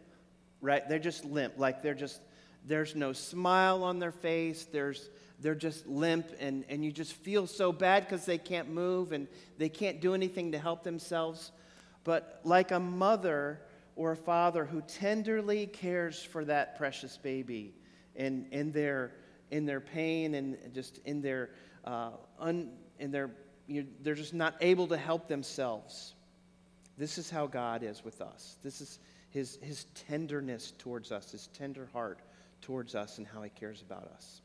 right? 0.61 0.89
They're 0.89 0.99
just 0.99 1.25
limp. 1.25 1.55
Like 1.57 1.83
they're 1.83 1.95
just, 1.95 2.21
there's 2.65 2.95
no 2.95 3.13
smile 3.13 3.83
on 3.83 3.99
their 3.99 4.13
face. 4.13 4.67
There's, 4.71 5.09
they're 5.41 5.55
just 5.55 5.87
limp, 5.87 6.27
and, 6.41 6.65
and 6.69 6.85
you 6.85 6.93
just 6.93 7.13
feel 7.13 7.47
so 7.47 7.73
bad 7.73 8.05
because 8.05 8.27
they 8.27 8.39
can't 8.39 8.71
move 8.71 9.13
and 9.13 9.29
they 9.57 9.69
can't 9.69 10.01
do 10.01 10.15
anything 10.15 10.53
to 10.53 10.59
help 10.59 10.83
themselves. 10.83 11.53
But 12.09 12.41
like 12.43 12.71
a 12.71 12.81
mother 12.81 13.61
or 13.95 14.13
a 14.13 14.17
father 14.17 14.65
who 14.65 14.81
tenderly 14.81 15.67
cares 15.67 16.23
for 16.23 16.43
that 16.47 16.79
precious 16.79 17.19
baby 17.19 17.75
in, 18.17 18.47
in, 18.51 18.73
their, 18.73 19.13
in 19.51 19.67
their 19.67 19.83
pain 19.83 20.35
and 20.35 20.57
just 20.73 21.01
in 21.05 21.21
their, 21.21 21.51
uh, 21.85 22.13
un, 22.39 22.71
in 22.99 23.11
their 23.11 23.33
you 23.67 23.83
know, 23.83 23.89
they're 24.01 24.15
just 24.15 24.33
not 24.33 24.55
able 24.63 24.87
to 24.87 24.97
help 24.97 25.29
themselves. 25.29 26.15
This 26.97 27.19
is 27.19 27.29
how 27.29 27.47
God 27.47 27.83
is 27.83 28.03
with 28.03 28.23
us. 28.23 28.57
This 28.63 28.81
is 28.81 29.01
his, 29.29 29.59
his 29.61 29.85
tenderness 30.09 30.73
towards 30.79 31.13
us, 31.13 31.31
his 31.33 31.49
tender 31.49 31.91
heart 31.93 32.21
towards 32.63 32.95
us, 32.95 33.19
and 33.19 33.27
how 33.27 33.43
he 33.43 33.51
cares 33.51 33.83
about 33.83 34.11
us. 34.17 34.41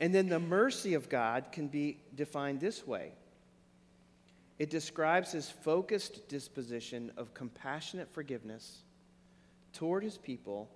And 0.00 0.12
then 0.12 0.28
the 0.28 0.40
mercy 0.40 0.94
of 0.94 1.08
God 1.08 1.52
can 1.52 1.68
be 1.68 1.98
defined 2.16 2.58
this 2.58 2.84
way 2.84 3.12
it 4.58 4.70
describes 4.70 5.32
his 5.32 5.48
focused 5.48 6.28
disposition 6.28 7.12
of 7.16 7.32
compassionate 7.34 8.12
forgiveness 8.12 8.82
toward 9.72 10.02
his 10.02 10.18
people, 10.18 10.68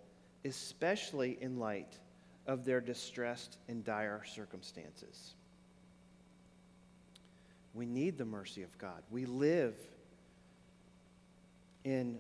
especially 0.45 1.39
in 1.41 1.59
light 1.59 1.99
of 2.47 2.65
their 2.65 2.81
distressed 2.81 3.59
and 3.69 3.85
dire 3.85 4.23
circumstances. 4.25 5.35
We 7.75 7.87
need 7.87 8.19
the 8.19 8.25
mercy 8.25 8.63
of 8.63 8.77
God. 8.79 9.03
We 9.11 9.25
live 9.25 9.75
in 11.85 12.19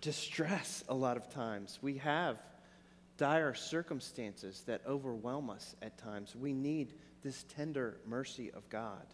distress 0.00 0.84
a 0.88 0.94
lot 0.94 1.16
of 1.16 1.30
times. 1.30 1.78
We 1.80 1.98
have 1.98 2.38
dire 3.16 3.54
circumstances 3.54 4.62
that 4.66 4.82
overwhelm 4.86 5.48
us 5.48 5.74
at 5.80 5.96
times. 5.96 6.36
We 6.36 6.52
need 6.52 6.94
this 7.22 7.44
tender 7.44 7.98
mercy 8.06 8.50
of 8.52 8.68
God. 8.68 9.06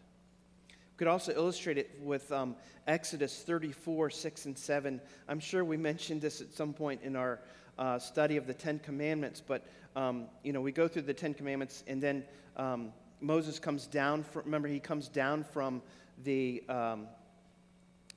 Could 1.03 1.09
also 1.09 1.35
illustrate 1.35 1.79
it 1.79 1.99
with 2.01 2.31
um, 2.31 2.55
Exodus 2.87 3.43
34, 3.43 4.09
6, 4.09 4.47
and 4.47 4.57
7. 4.57 5.01
I'm 5.27 5.41
sure 5.41 5.65
we 5.65 5.77
mentioned 5.77 6.21
this 6.21 6.41
at 6.41 6.53
some 6.53 6.73
point 6.73 7.01
in 7.03 7.17
our 7.17 7.41
uh, 7.77 7.99
study 7.99 8.37
of 8.37 8.47
the 8.47 8.55
Ten 8.55 8.79
Commandments, 8.79 9.43
but 9.45 9.67
um, 9.97 10.27
you 10.45 10.53
know, 10.53 10.61
we 10.61 10.71
go 10.71 10.87
through 10.87 11.03
the 11.03 11.13
Ten 11.13 11.35
Commandments 11.35 11.83
and 11.89 12.01
then 12.01 12.23
um, 12.57 12.93
Moses 13.21 13.59
comes 13.59 13.89
down 13.89 14.23
from, 14.23 14.45
remember, 14.45 14.69
he 14.69 14.79
comes 14.79 15.09
down 15.09 15.43
from 15.43 15.83
the, 16.23 16.63
um, 16.69 17.09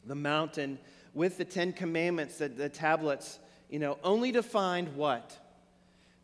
the 0.05 0.13
mountain 0.13 0.77
with 1.15 1.39
the 1.39 1.45
Ten 1.45 1.73
Commandments, 1.73 2.37
the, 2.37 2.49
the 2.49 2.69
tablets, 2.69 3.39
you 3.67 3.79
know, 3.79 3.97
only 4.03 4.31
to 4.31 4.43
find 4.43 4.95
what? 4.95 5.35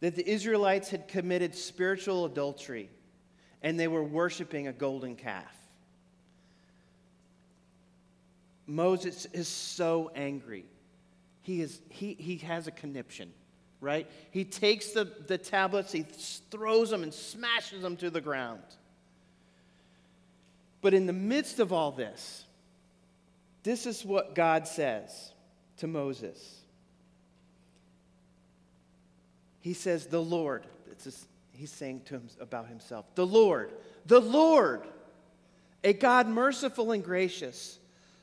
That 0.01 0.13
the 0.15 0.29
Israelites 0.29 0.89
had 0.89 1.07
committed 1.07 1.55
spiritual 1.55 2.25
adultery 2.25 2.91
and 3.63 3.79
they 3.79 3.87
were 3.87 4.03
worshiping 4.03 4.67
a 4.67 4.73
golden 4.73 5.15
calf. 5.15 5.57
Moses 8.75 9.25
is 9.33 9.47
so 9.47 10.11
angry. 10.15 10.65
He, 11.41 11.61
is, 11.61 11.81
he, 11.89 12.13
he 12.13 12.37
has 12.37 12.67
a 12.67 12.71
conniption 12.71 13.31
right? 13.81 14.07
He 14.29 14.45
takes 14.45 14.91
the, 14.91 15.11
the 15.27 15.39
tablets, 15.39 15.91
he 15.91 16.03
throws 16.51 16.91
them 16.91 17.03
and 17.03 17.13
smashes 17.13 17.81
them 17.81 17.97
to 17.97 18.09
the 18.09 18.21
ground. 18.21 18.61
But 20.81 20.93
in 20.93 21.07
the 21.07 21.13
midst 21.13 21.59
of 21.59 21.73
all 21.73 21.91
this, 21.91 22.45
this 23.63 23.85
is 23.85 24.05
what 24.05 24.35
God 24.35 24.67
says 24.67 25.31
to 25.77 25.87
Moses. 25.87 26.59
He 29.59 29.73
says, 29.73 30.07
The 30.07 30.21
Lord, 30.21 30.65
he's 31.53 31.71
saying 31.71 32.01
to 32.05 32.15
him 32.15 32.29
about 32.39 32.67
himself, 32.67 33.05
the 33.15 33.25
Lord, 33.25 33.71
the 34.05 34.21
Lord, 34.21 34.81
a 35.83 35.93
God 35.93 36.27
merciful 36.27 36.91
and 36.91 37.03
gracious, 37.03 37.77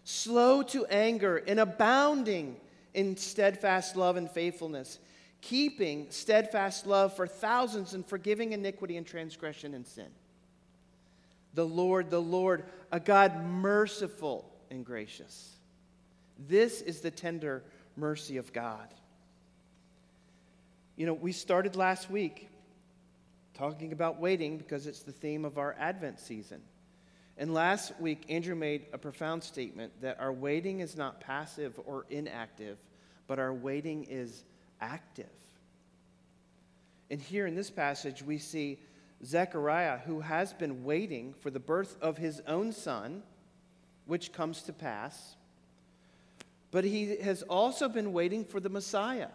slow 0.08 0.62
to 0.62 0.86
anger 0.86 1.36
and 1.46 1.60
abounding 1.60 2.56
in 2.94 3.16
steadfast 3.16 3.96
love 3.96 4.16
and 4.16 4.30
faithfulness 4.30 4.98
keeping 5.40 6.06
steadfast 6.10 6.86
love 6.86 7.14
for 7.14 7.26
thousands 7.26 7.94
and 7.94 8.04
forgiving 8.04 8.52
iniquity 8.52 8.96
and 8.96 9.06
transgression 9.06 9.74
and 9.74 9.86
sin. 9.86 10.08
The 11.54 11.66
Lord, 11.66 12.10
the 12.10 12.20
Lord, 12.20 12.64
a 12.92 13.00
God 13.00 13.44
merciful 13.44 14.50
and 14.70 14.84
gracious. 14.84 15.56
This 16.48 16.80
is 16.80 17.00
the 17.00 17.10
tender 17.10 17.62
mercy 17.96 18.36
of 18.36 18.52
God. 18.52 18.88
You 20.96 21.06
know, 21.06 21.14
we 21.14 21.32
started 21.32 21.76
last 21.76 22.10
week 22.10 22.48
talking 23.54 23.92
about 23.92 24.20
waiting 24.20 24.58
because 24.58 24.86
it's 24.86 25.02
the 25.02 25.12
theme 25.12 25.44
of 25.44 25.58
our 25.58 25.74
Advent 25.78 26.20
season. 26.20 26.60
And 27.38 27.54
last 27.54 27.92
week, 28.00 28.24
Andrew 28.28 28.56
made 28.56 28.86
a 28.92 28.98
profound 28.98 29.44
statement 29.44 29.92
that 30.02 30.18
our 30.18 30.32
waiting 30.32 30.80
is 30.80 30.96
not 30.96 31.20
passive 31.20 31.78
or 31.86 32.04
inactive, 32.10 32.78
but 33.28 33.38
our 33.38 33.54
waiting 33.54 34.04
is 34.10 34.42
active. 34.80 35.26
And 37.10 37.20
here 37.20 37.46
in 37.46 37.54
this 37.54 37.70
passage, 37.70 38.22
we 38.24 38.38
see 38.38 38.78
Zechariah, 39.24 39.98
who 39.98 40.20
has 40.20 40.52
been 40.52 40.84
waiting 40.84 41.32
for 41.40 41.50
the 41.50 41.60
birth 41.60 41.96
of 42.02 42.18
his 42.18 42.42
own 42.46 42.72
son, 42.72 43.22
which 44.06 44.32
comes 44.32 44.62
to 44.62 44.72
pass, 44.72 45.36
but 46.72 46.84
he 46.84 47.16
has 47.18 47.42
also 47.42 47.88
been 47.88 48.12
waiting 48.12 48.44
for 48.44 48.58
the 48.58 48.68
Messiah. 48.68 49.28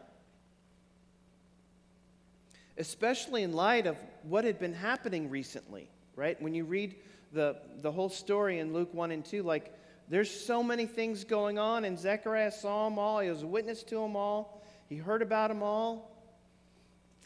Especially 2.78 3.44
in 3.44 3.54
light 3.54 3.88
of 3.88 3.98
what 4.24 4.44
had 4.44 4.60
been 4.60 4.74
happening 4.74 5.30
recently, 5.30 5.88
right? 6.16 6.40
When 6.42 6.54
you 6.54 6.66
read 6.66 6.96
the, 7.34 7.58
the 7.82 7.92
whole 7.92 8.10
story 8.10 8.60
in 8.60 8.74
Luke 8.74 8.94
1 8.94 9.12
and 9.12 9.26
2, 9.26 9.44
like 9.44 9.74
there's 10.10 10.30
so 10.30 10.64
many 10.64 10.86
things 10.86 11.24
going 11.24 11.58
on, 11.58 11.86
and 11.86 11.98
Zechariah 11.98 12.52
saw 12.52 12.90
them 12.90 13.00
all, 13.00 13.20
he 13.20 13.30
was 13.30 13.44
a 13.44 13.48
witness 13.48 13.84
to 13.84 13.96
them 13.96 14.16
all. 14.16 14.62
He 14.90 14.98
heard 14.98 15.22
about 15.22 15.48
them 15.48 15.64
all. 15.64 16.12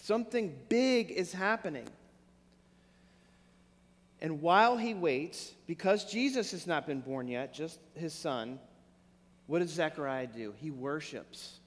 Something 0.04 0.56
big 0.70 1.12
is 1.12 1.34
happening. 1.34 1.88
And 4.22 4.42
while 4.42 4.78
he 4.78 4.94
waits, 4.94 5.54
because 5.68 6.06
Jesus 6.06 6.52
has 6.52 6.66
not 6.66 6.88
been 6.88 7.02
born 7.02 7.28
yet, 7.28 7.54
just 7.54 7.80
his 7.96 8.14
son, 8.14 8.60
what 9.48 9.60
does 9.60 9.70
Zechariah 9.72 10.28
do? 10.28 10.54
He 10.60 10.72
worships. 10.72 11.60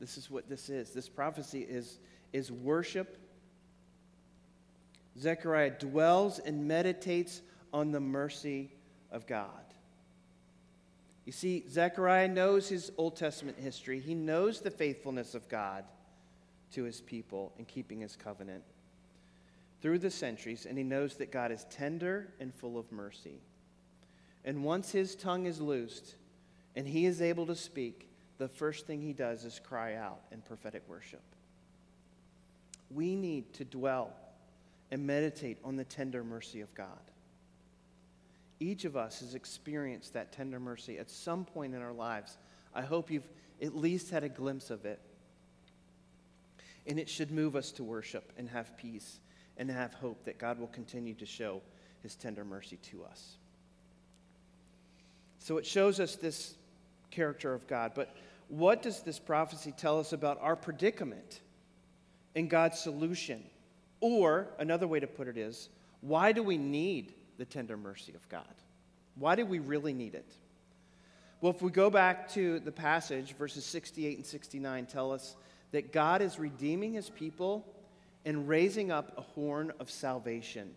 This 0.00 0.16
is 0.16 0.30
what 0.30 0.48
this 0.48 0.68
is. 0.68 0.90
This 0.90 1.08
prophecy 1.08 1.60
is, 1.60 1.98
is 2.32 2.50
worship. 2.50 3.16
Zechariah 5.18 5.70
dwells 5.70 6.38
and 6.38 6.66
meditates 6.66 7.42
on 7.72 7.92
the 7.92 8.00
mercy 8.00 8.70
of 9.10 9.26
God. 9.26 9.48
You 11.24 11.32
see, 11.32 11.64
Zechariah 11.68 12.28
knows 12.28 12.68
his 12.68 12.90
Old 12.96 13.16
Testament 13.16 13.58
history, 13.58 14.00
he 14.00 14.14
knows 14.14 14.60
the 14.60 14.70
faithfulness 14.70 15.34
of 15.34 15.48
God 15.48 15.84
to 16.72 16.84
his 16.84 17.00
people 17.00 17.52
in 17.58 17.64
keeping 17.64 18.00
his 18.00 18.16
covenant 18.16 18.64
through 19.82 19.98
the 19.98 20.10
centuries, 20.10 20.66
and 20.66 20.78
he 20.78 20.84
knows 20.84 21.16
that 21.16 21.30
God 21.30 21.52
is 21.52 21.66
tender 21.70 22.32
and 22.40 22.54
full 22.54 22.78
of 22.78 22.90
mercy. 22.90 23.40
And 24.44 24.64
once 24.64 24.90
his 24.90 25.14
tongue 25.14 25.46
is 25.46 25.60
loosed 25.60 26.14
and 26.74 26.86
he 26.86 27.06
is 27.06 27.20
able 27.20 27.46
to 27.46 27.54
speak, 27.54 28.08
the 28.38 28.48
first 28.48 28.86
thing 28.86 29.02
he 29.02 29.12
does 29.12 29.44
is 29.44 29.60
cry 29.60 29.94
out 29.94 30.20
in 30.32 30.40
prophetic 30.40 30.82
worship. 30.88 31.22
We 32.90 33.14
need 33.14 33.52
to 33.54 33.64
dwell 33.64 34.14
and 34.92 35.06
meditate 35.06 35.56
on 35.64 35.74
the 35.74 35.84
tender 35.84 36.22
mercy 36.22 36.60
of 36.60 36.72
God. 36.74 37.00
Each 38.60 38.84
of 38.84 38.94
us 38.94 39.20
has 39.20 39.34
experienced 39.34 40.12
that 40.12 40.32
tender 40.32 40.60
mercy 40.60 40.98
at 40.98 41.10
some 41.10 41.46
point 41.46 41.74
in 41.74 41.80
our 41.80 41.94
lives. 41.94 42.36
I 42.74 42.82
hope 42.82 43.10
you've 43.10 43.26
at 43.62 43.74
least 43.74 44.10
had 44.10 44.22
a 44.22 44.28
glimpse 44.28 44.68
of 44.68 44.84
it. 44.84 45.00
And 46.86 46.98
it 46.98 47.08
should 47.08 47.30
move 47.30 47.56
us 47.56 47.72
to 47.72 47.82
worship 47.82 48.32
and 48.36 48.48
have 48.50 48.76
peace 48.76 49.18
and 49.56 49.70
have 49.70 49.94
hope 49.94 50.24
that 50.26 50.38
God 50.38 50.60
will 50.60 50.68
continue 50.68 51.14
to 51.14 51.26
show 51.26 51.62
his 52.02 52.14
tender 52.14 52.44
mercy 52.44 52.76
to 52.90 53.02
us. 53.04 53.36
So 55.38 55.56
it 55.56 55.64
shows 55.64 56.00
us 56.00 56.16
this 56.16 56.54
character 57.10 57.54
of 57.54 57.66
God. 57.66 57.92
But 57.94 58.14
what 58.48 58.82
does 58.82 59.00
this 59.00 59.18
prophecy 59.18 59.72
tell 59.74 59.98
us 59.98 60.12
about 60.12 60.38
our 60.42 60.54
predicament 60.54 61.40
and 62.36 62.50
God's 62.50 62.78
solution? 62.78 63.42
Or 64.02 64.48
another 64.58 64.86
way 64.86 65.00
to 65.00 65.06
put 65.06 65.28
it 65.28 65.38
is, 65.38 65.70
why 66.02 66.32
do 66.32 66.42
we 66.42 66.58
need 66.58 67.14
the 67.42 67.44
tender 67.44 67.76
mercy 67.76 68.12
of 68.14 68.28
God. 68.28 68.54
Why 69.16 69.34
do 69.34 69.44
we 69.44 69.58
really 69.58 69.92
need 69.92 70.14
it? 70.14 70.32
Well, 71.40 71.52
if 71.52 71.60
we 71.60 71.72
go 71.72 71.90
back 71.90 72.30
to 72.34 72.60
the 72.60 72.70
passage, 72.70 73.34
verses 73.34 73.64
68 73.64 74.18
and 74.18 74.24
69 74.24 74.86
tell 74.86 75.10
us 75.10 75.34
that 75.72 75.92
God 75.92 76.22
is 76.22 76.38
redeeming 76.38 76.92
his 76.92 77.10
people 77.10 77.66
and 78.24 78.48
raising 78.48 78.92
up 78.92 79.18
a 79.18 79.22
horn 79.22 79.72
of 79.80 79.90
salvation. 79.90 80.70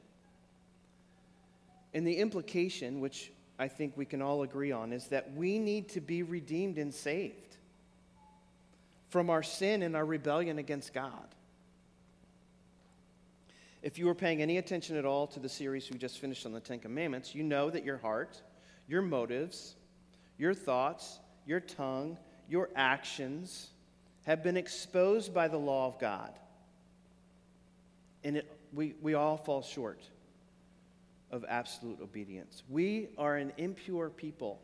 And 1.94 2.08
the 2.08 2.18
implication, 2.18 3.00
which 3.00 3.32
I 3.60 3.68
think 3.68 3.96
we 3.96 4.06
can 4.06 4.24
all 4.24 4.42
agree 4.42 4.72
on, 4.72 4.92
is 4.92 5.08
that 5.10 5.36
we 5.36 5.60
need 5.60 5.90
to 5.90 6.02
be 6.02 6.24
redeemed 6.24 6.80
and 6.80 6.92
saved 6.92 7.58
from 9.10 9.30
our 9.30 9.44
sin 9.44 9.84
and 9.84 9.96
our 9.96 10.04
rebellion 10.04 10.58
against 10.58 10.94
God. 10.94 11.28
If 13.86 14.00
you 14.00 14.08
were 14.08 14.16
paying 14.16 14.42
any 14.42 14.58
attention 14.58 14.98
at 14.98 15.06
all 15.06 15.28
to 15.28 15.40
the 15.40 15.48
series 15.48 15.92
we 15.92 16.00
just 16.00 16.18
finished 16.18 16.48
on 16.48 16.52
the 16.52 16.60
Ten 16.60 16.80
Commandments, 16.80 17.36
you 17.36 17.44
know 17.44 17.70
that 17.70 17.86
your 17.86 18.00
heart, 18.00 18.42
your 18.88 19.04
motives, 19.04 19.76
your 20.40 20.56
thoughts, 20.56 21.20
your 21.46 21.60
tongue, 21.60 22.18
your 22.50 22.72
actions 22.76 23.70
have 24.26 24.42
been 24.42 24.58
exposed 24.58 25.36
by 25.36 25.48
the 25.48 25.58
law 25.58 25.86
of 25.86 26.00
God. 26.00 26.32
And 28.24 28.38
it, 28.38 28.52
we, 28.74 28.96
we 29.04 29.14
all 29.14 29.38
fall 29.38 29.62
short 29.62 30.02
of 31.30 31.46
absolute 31.48 32.02
obedience. 32.02 32.64
We 32.68 33.10
are 33.20 33.38
an 33.38 33.54
impure 33.58 34.10
people 34.10 34.60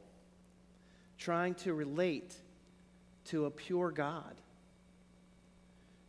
trying 1.19 1.53
to 1.53 1.75
relate 1.75 2.33
to 3.25 3.45
a 3.45 3.51
pure 3.51 3.91
God. 3.91 4.33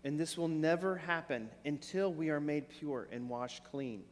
And 0.05 0.19
this 0.19 0.37
will 0.37 0.49
never 0.49 0.97
happen 0.97 1.49
until 1.65 2.13
we 2.13 2.31
are 2.31 2.41
made 2.41 2.69
pure 2.69 3.09
and 3.13 3.29
washed 3.29 3.63
clean 3.65 4.03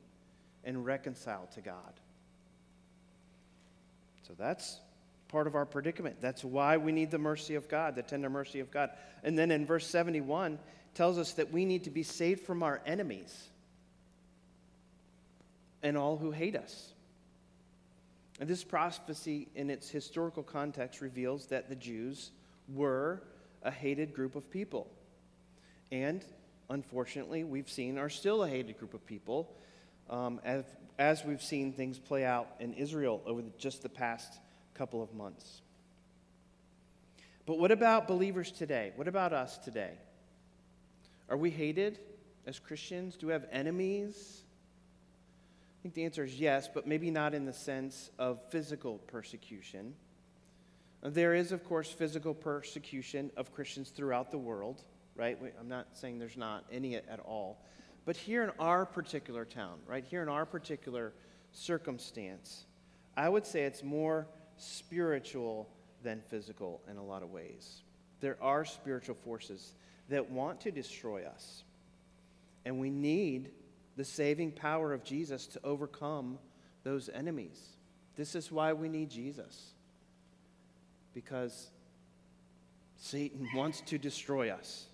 and 0.65 0.85
reconciled 0.85 1.51
to 1.53 1.61
God. 1.61 1.93
So 4.27 4.35
that's 4.39 4.79
part 5.29 5.47
of 5.47 5.55
our 5.55 5.67
predicament. 5.67 6.17
That's 6.21 6.45
why 6.45 6.77
we 6.77 6.93
need 6.93 7.11
the 7.11 7.19
mercy 7.19 7.55
of 7.55 7.69
God, 7.69 7.95
the 7.97 8.03
tender 8.03 8.31
mercy 8.31 8.61
of 8.61 8.71
God. 8.71 8.91
And 9.25 9.39
then 9.39 9.51
in 9.51 9.67
verse 9.67 9.87
71 9.87 10.59
tells 10.95 11.19
us 11.19 11.33
that 11.33 11.53
we 11.53 11.65
need 11.65 11.85
to 11.85 11.91
be 11.91 12.03
saved 12.03 12.43
from 12.43 12.63
our 12.63 12.81
enemies 12.87 13.49
and 15.83 15.97
all 15.97 16.17
who 16.17 16.31
hate 16.31 16.57
us. 16.57 16.93
And 18.39 18.49
this 18.49 18.65
prophecy, 18.65 19.49
in 19.55 19.71
its 19.71 19.89
historical 19.91 20.43
context, 20.43 21.01
reveals 21.01 21.47
that 21.47 21.69
the 21.69 21.77
Jews 21.77 22.31
were 22.73 23.23
a 23.63 23.71
hated 23.71 24.15
group 24.15 24.35
of 24.35 24.51
people. 24.51 24.87
And 25.93 26.25
unfortunately, 26.69 27.45
we've 27.45 27.69
seen 27.69 27.99
are 27.99 28.09
still 28.09 28.43
a 28.45 28.49
hated 28.49 28.79
group 28.79 28.95
of 28.95 29.05
people 29.07 29.55
um, 30.09 30.41
as, 30.45 30.65
as 30.99 31.25
we've 31.25 31.43
seen 31.43 31.73
things 31.73 31.99
play 31.99 32.25
out 32.25 32.49
in 32.61 32.75
Israel 32.75 33.23
over 33.27 33.43
the, 33.43 33.51
just 33.59 33.83
the 33.83 33.89
past 33.89 34.39
couple 34.75 35.03
of 35.03 35.13
months. 35.15 35.63
But 37.47 37.59
what 37.59 37.73
about 37.73 38.07
believers 38.07 38.53
today? 38.53 38.93
What 38.97 39.09
about 39.09 39.33
us 39.33 39.59
today? 39.59 39.93
Are 41.29 41.37
we 41.37 41.51
hated 41.51 41.99
as 42.47 42.59
Christians? 42.59 43.17
Do 43.17 43.29
we 43.29 43.33
have 43.33 43.47
enemies? 43.51 44.43
I 45.81 45.83
think 45.83 45.95
the 45.95 46.05
answer 46.05 46.25
is 46.25 46.39
yes, 46.39 46.69
but 46.73 46.87
maybe 46.87 47.11
not 47.11 47.35
in 47.35 47.47
the 47.47 47.53
sense 47.53 48.11
of 48.19 48.41
physical 48.51 48.99
persecution. 48.99 49.95
There 51.03 51.35
is, 51.35 51.53
of 51.53 51.65
course, 51.65 51.91
physical 51.91 52.35
persecution 52.35 53.31
of 53.37 53.55
Christians 53.55 53.91
throughout 53.91 54.31
the 54.31 54.39
world, 54.39 54.83
right? 55.15 55.39
I'm 55.59 55.69
not 55.69 55.89
saying 55.93 56.19
there's 56.19 56.37
not 56.37 56.65
any 56.73 56.97
at 56.97 57.21
all. 57.25 57.59
But 58.05 58.17
here 58.17 58.43
in 58.43 58.51
our 58.59 58.87
particular 58.87 59.45
town, 59.45 59.79
right, 59.87 60.05
here 60.05 60.23
in 60.23 60.29
our 60.29 60.47
particular 60.47 61.13
circumstance, 61.53 62.65
I 63.17 63.29
would 63.29 63.47
say 63.47 63.63
it's 63.63 63.83
more 63.83 64.27
spiritual 64.57 65.69
than 66.03 66.23
physical 66.29 66.81
in 66.91 66.97
a 66.97 67.03
lot 67.03 67.23
of 67.23 67.31
ways. 67.31 67.83
There 68.21 68.37
are 68.41 68.65
spiritual 68.65 69.17
forces 69.17 69.75
that 70.09 70.31
want 70.31 70.61
to 70.63 70.71
destroy 70.71 71.25
us. 71.25 71.65
And 72.65 72.79
we 72.79 72.91
need 72.91 73.51
the 73.97 74.05
saving 74.05 74.53
power 74.53 74.93
of 74.93 75.05
Jesus 75.05 75.47
to 75.49 75.61
overcome 75.65 76.39
those 76.85 77.09
enemies. 77.09 77.59
This 78.17 78.35
is 78.35 78.51
why 78.51 78.73
we 78.73 78.89
need 78.89 79.11
Jesus. 79.11 79.73
Because 81.15 81.71
Satan 82.97 83.49
wants 83.55 83.81
to 83.83 83.99
destroy 83.99 84.51
us. 84.51 84.87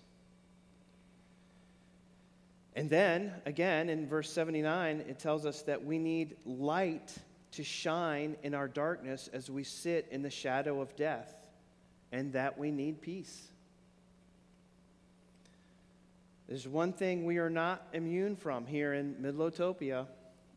And 2.77 2.91
then, 2.91 3.33
again, 3.47 3.89
in 3.89 4.07
verse 4.07 4.31
79, 4.31 5.03
it 5.09 5.17
tells 5.17 5.47
us 5.47 5.63
that 5.63 5.83
we 5.83 5.97
need 5.97 6.35
light 6.45 7.11
to 7.53 7.63
shine 7.63 8.35
in 8.43 8.53
our 8.53 8.67
darkness 8.67 9.31
as 9.33 9.49
we 9.49 9.63
sit 9.63 10.07
in 10.11 10.21
the 10.21 10.29
shadow 10.29 10.79
of 10.79 10.95
death, 10.95 11.47
and 12.11 12.31
that 12.33 12.59
we 12.59 12.69
need 12.69 13.01
peace. 13.01 13.47
There's 16.47 16.67
one 16.67 16.93
thing 16.93 17.25
we 17.25 17.39
are 17.39 17.49
not 17.49 17.87
immune 17.93 18.35
from 18.35 18.67
here 18.67 18.93
in 18.93 19.15
Midlotopia 19.15 20.05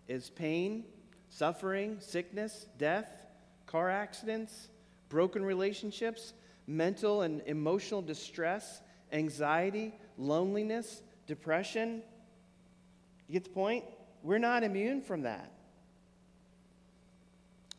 is 0.06 0.28
pain, 0.28 0.84
suffering, 1.30 1.96
sickness, 2.00 2.66
death, 2.76 3.10
car 3.66 3.88
accidents, 3.88 4.68
broken 5.08 5.42
relationships, 5.42 6.34
mental 6.66 7.22
and 7.22 7.40
emotional 7.46 8.02
distress, 8.02 8.82
anxiety, 9.10 9.94
loneliness, 10.18 11.00
depression. 11.26 12.02
You 13.30 13.34
get 13.34 13.44
the 13.44 13.50
point? 13.50 13.84
We're 14.24 14.38
not 14.38 14.64
immune 14.64 15.02
from 15.02 15.22
that. 15.22 15.52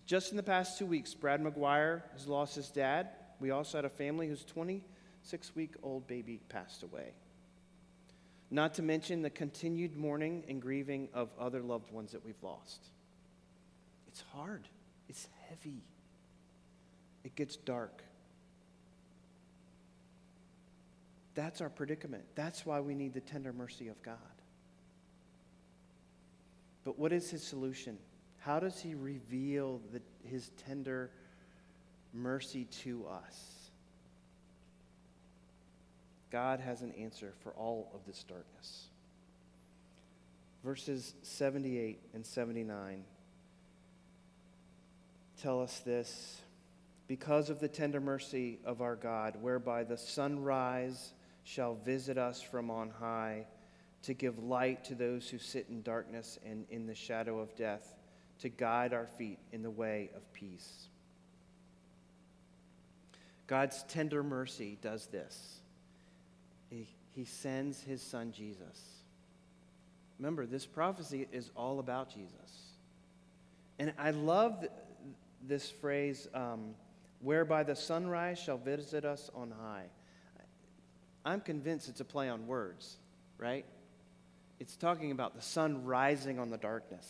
Just 0.06 0.32
in 0.32 0.38
the 0.38 0.44
past 0.44 0.80
two 0.80 0.86
weeks, 0.86 1.14
Brad 1.14 1.44
McGuire 1.44 2.04
has 2.14 2.26
lost 2.26 2.56
his 2.56 2.70
dad. 2.70 3.10
We 3.42 3.52
also 3.52 3.78
had 3.78 3.84
a 3.84 3.90
family 3.90 4.30
whose 4.30 4.46
26 4.46 5.54
week 5.54 5.74
old 5.84 6.08
baby 6.08 6.40
passed 6.48 6.84
away. 6.84 7.12
Not 8.50 8.76
to 8.76 8.82
mention 8.82 9.24
the 9.24 9.30
continued 9.30 9.98
mourning 9.98 10.46
and 10.48 10.62
grieving 10.62 11.10
of 11.14 11.28
other 11.38 11.60
loved 11.60 11.92
ones 11.92 12.14
that 12.14 12.24
we've 12.24 12.42
lost. 12.42 12.86
It's 14.08 14.24
hard, 14.34 14.70
it's 15.10 15.28
heavy, 15.50 15.84
it 17.26 17.36
gets 17.36 17.58
dark. 17.58 18.04
That's 21.36 21.60
our 21.60 21.70
predicament. 21.70 22.24
That's 22.36 22.66
why 22.66 22.80
we 22.80 22.96
need 22.96 23.14
the 23.14 23.20
tender 23.20 23.52
mercy 23.52 23.90
of 23.90 24.02
God. 24.02 24.16
But 26.84 26.98
what 26.98 27.12
is 27.12 27.30
his 27.30 27.44
solution? 27.44 27.98
How 28.40 28.60
does 28.60 28.80
he 28.82 28.96
reveal 28.96 29.82
the, 29.92 30.02
his 30.28 30.50
tender 30.66 31.12
mercy 32.14 32.66
to 32.84 33.06
us? 33.08 33.70
God 36.32 36.60
has 36.60 36.82
an 36.82 36.92
answer 36.94 37.34
for 37.44 37.52
all 37.52 37.92
of 37.94 38.06
this 38.08 38.24
darkness. 38.24 38.88
Verses 40.64 41.14
78 41.24 42.00
and 42.14 42.26
79 42.26 43.04
tell 45.42 45.62
us 45.62 45.80
this 45.80 46.40
because 47.08 47.50
of 47.50 47.60
the 47.60 47.68
tender 47.68 48.00
mercy 48.00 48.60
of 48.64 48.80
our 48.80 48.96
God, 48.96 49.36
whereby 49.42 49.84
the 49.84 49.98
sunrise 49.98 51.14
shall 51.44 51.76
visit 51.76 52.18
us 52.18 52.42
from 52.42 52.70
on 52.70 52.90
high 52.90 53.46
to 54.04 54.14
give 54.14 54.44
light 54.44 54.84
to 54.86 54.96
those 54.96 55.30
who 55.30 55.38
sit 55.38 55.68
in 55.70 55.82
darkness 55.82 56.40
and 56.46 56.66
in 56.70 56.88
the 56.88 56.96
shadow 56.96 57.40
of 57.40 57.56
death 57.56 57.94
to 58.40 58.50
guide 58.50 58.94
our 58.94 59.06
feet 59.06 59.38
in 59.52 59.62
the 59.62 59.70
way 59.70 60.10
of 60.16 60.34
peace. 60.34 60.88
God's 63.48 63.84
tender 63.84 64.24
mercy 64.24 64.78
does 64.82 65.08
this. 65.08 65.60
He, 66.70 66.88
he 67.12 67.26
sends 67.26 67.82
his 67.82 68.02
son 68.02 68.32
Jesus. 68.32 69.02
Remember, 70.18 70.46
this 70.46 70.66
prophecy 70.66 71.28
is 71.32 71.52
all 71.56 71.80
about 71.80 72.10
Jesus. 72.10 72.32
And 73.78 73.94
I 73.98 74.12
love 74.12 74.66
this 75.48 75.70
phrase, 75.70 76.28
um, 76.34 76.76
whereby 77.22 77.64
the 77.64 77.76
sunrise 77.76 78.40
shall 78.40 78.58
visit 78.58 79.06
us 79.06 79.30
on 79.36 79.52
high. 79.52 79.86
I'm 81.26 81.42
convinced 81.42 81.90
it's 81.90 82.00
a 82.00 82.06
play 82.06 82.30
on 82.30 82.48
words, 82.48 82.98
right? 83.38 83.66
It's 84.62 84.78
talking 84.78 85.10
about 85.10 85.36
the 85.36 85.42
sun 85.42 85.86
rising 85.86 86.38
on 86.38 86.52
the 86.52 86.58
darkness. 86.58 87.08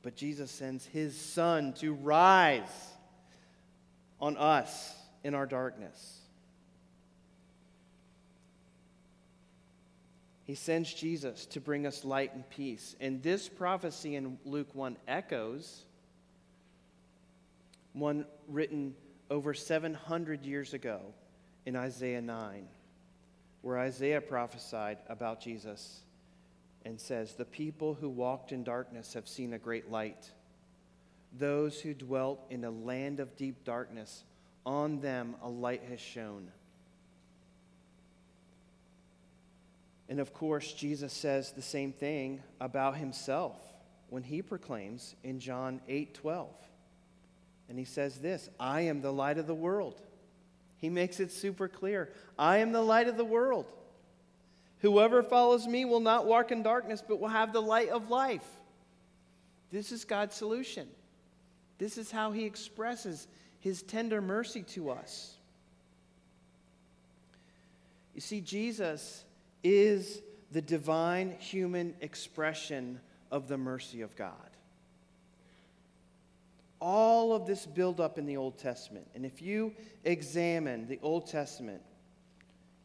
But 0.00 0.16
Jesus 0.16 0.50
sends 0.50 0.86
his 0.86 1.14
Son 1.14 1.74
to 1.74 1.92
rise 1.92 2.62
on 4.18 4.38
us 4.38 4.96
in 5.22 5.34
our 5.34 5.44
darkness. 5.44 6.20
He 10.44 10.54
sends 10.54 10.94
Jesus 10.94 11.44
to 11.44 11.60
bring 11.60 11.86
us 11.86 12.06
light 12.06 12.32
and 12.32 12.48
peace. 12.48 12.96
And 12.98 13.22
this 13.22 13.46
prophecy 13.46 14.16
in 14.16 14.38
Luke 14.46 14.74
1 14.74 14.96
echoes 15.06 15.84
one 17.92 18.24
written 18.48 18.94
over 19.30 19.52
700 19.52 20.42
years 20.42 20.72
ago 20.72 21.02
in 21.66 21.76
Isaiah 21.76 22.22
9, 22.22 22.66
where 23.62 23.78
Isaiah 23.78 24.20
prophesied 24.20 24.98
about 25.08 25.40
Jesus 25.40 26.00
and 26.84 27.00
says, 27.00 27.34
The 27.34 27.44
people 27.44 27.94
who 27.94 28.08
walked 28.08 28.52
in 28.52 28.64
darkness 28.64 29.14
have 29.14 29.28
seen 29.28 29.52
a 29.52 29.58
great 29.58 29.90
light. 29.90 30.30
those 31.38 31.80
who 31.80 31.92
dwelt 31.92 32.46
in 32.48 32.64
a 32.64 32.70
land 32.70 33.20
of 33.20 33.36
deep 33.36 33.62
darkness. 33.64 34.24
On 34.64 35.00
them 35.00 35.36
a 35.42 35.48
light 35.48 35.82
has 35.90 36.00
shone. 36.00 36.50
And 40.08 40.20
of 40.20 40.32
course, 40.32 40.72
Jesus 40.72 41.12
says 41.12 41.52
the 41.52 41.62
same 41.62 41.92
thing 41.92 42.42
about 42.60 42.96
himself 42.96 43.56
when 44.08 44.22
he 44.22 44.40
proclaims 44.40 45.14
in 45.24 45.40
John 45.40 45.80
8 45.88 46.14
12. 46.14 46.48
And 47.68 47.78
he 47.78 47.84
says 47.84 48.18
this 48.18 48.48
I 48.60 48.82
am 48.82 49.02
the 49.02 49.12
light 49.12 49.38
of 49.38 49.46
the 49.46 49.54
world. 49.54 50.00
He 50.78 50.90
makes 50.90 51.20
it 51.20 51.32
super 51.32 51.68
clear 51.68 52.10
I 52.38 52.58
am 52.58 52.72
the 52.72 52.82
light 52.82 53.08
of 53.08 53.16
the 53.16 53.24
world. 53.24 53.66
Whoever 54.80 55.22
follows 55.22 55.66
me 55.66 55.84
will 55.84 56.00
not 56.00 56.26
walk 56.26 56.52
in 56.52 56.62
darkness, 56.62 57.02
but 57.06 57.18
will 57.18 57.28
have 57.28 57.52
the 57.52 57.62
light 57.62 57.88
of 57.88 58.10
life. 58.10 58.46
This 59.72 59.90
is 59.90 60.04
God's 60.04 60.34
solution. 60.34 60.86
This 61.78 61.98
is 61.98 62.10
how 62.10 62.32
he 62.32 62.44
expresses 62.44 63.26
his 63.60 63.82
tender 63.82 64.20
mercy 64.20 64.62
to 64.62 64.90
us. 64.90 65.34
You 68.14 68.20
see, 68.20 68.40
Jesus 68.40 69.24
is 69.62 70.22
the 70.52 70.62
divine 70.62 71.32
human 71.38 71.94
expression 72.00 73.00
of 73.30 73.48
the 73.48 73.58
mercy 73.58 74.02
of 74.02 74.14
God. 74.16 74.32
All 76.80 77.32
of 77.32 77.46
this 77.46 77.64
buildup 77.66 78.18
in 78.18 78.26
the 78.26 78.36
Old 78.36 78.58
Testament, 78.58 79.06
and 79.14 79.24
if 79.24 79.40
you 79.40 79.72
examine 80.04 80.86
the 80.86 80.98
Old 81.02 81.26
Testament 81.26 81.82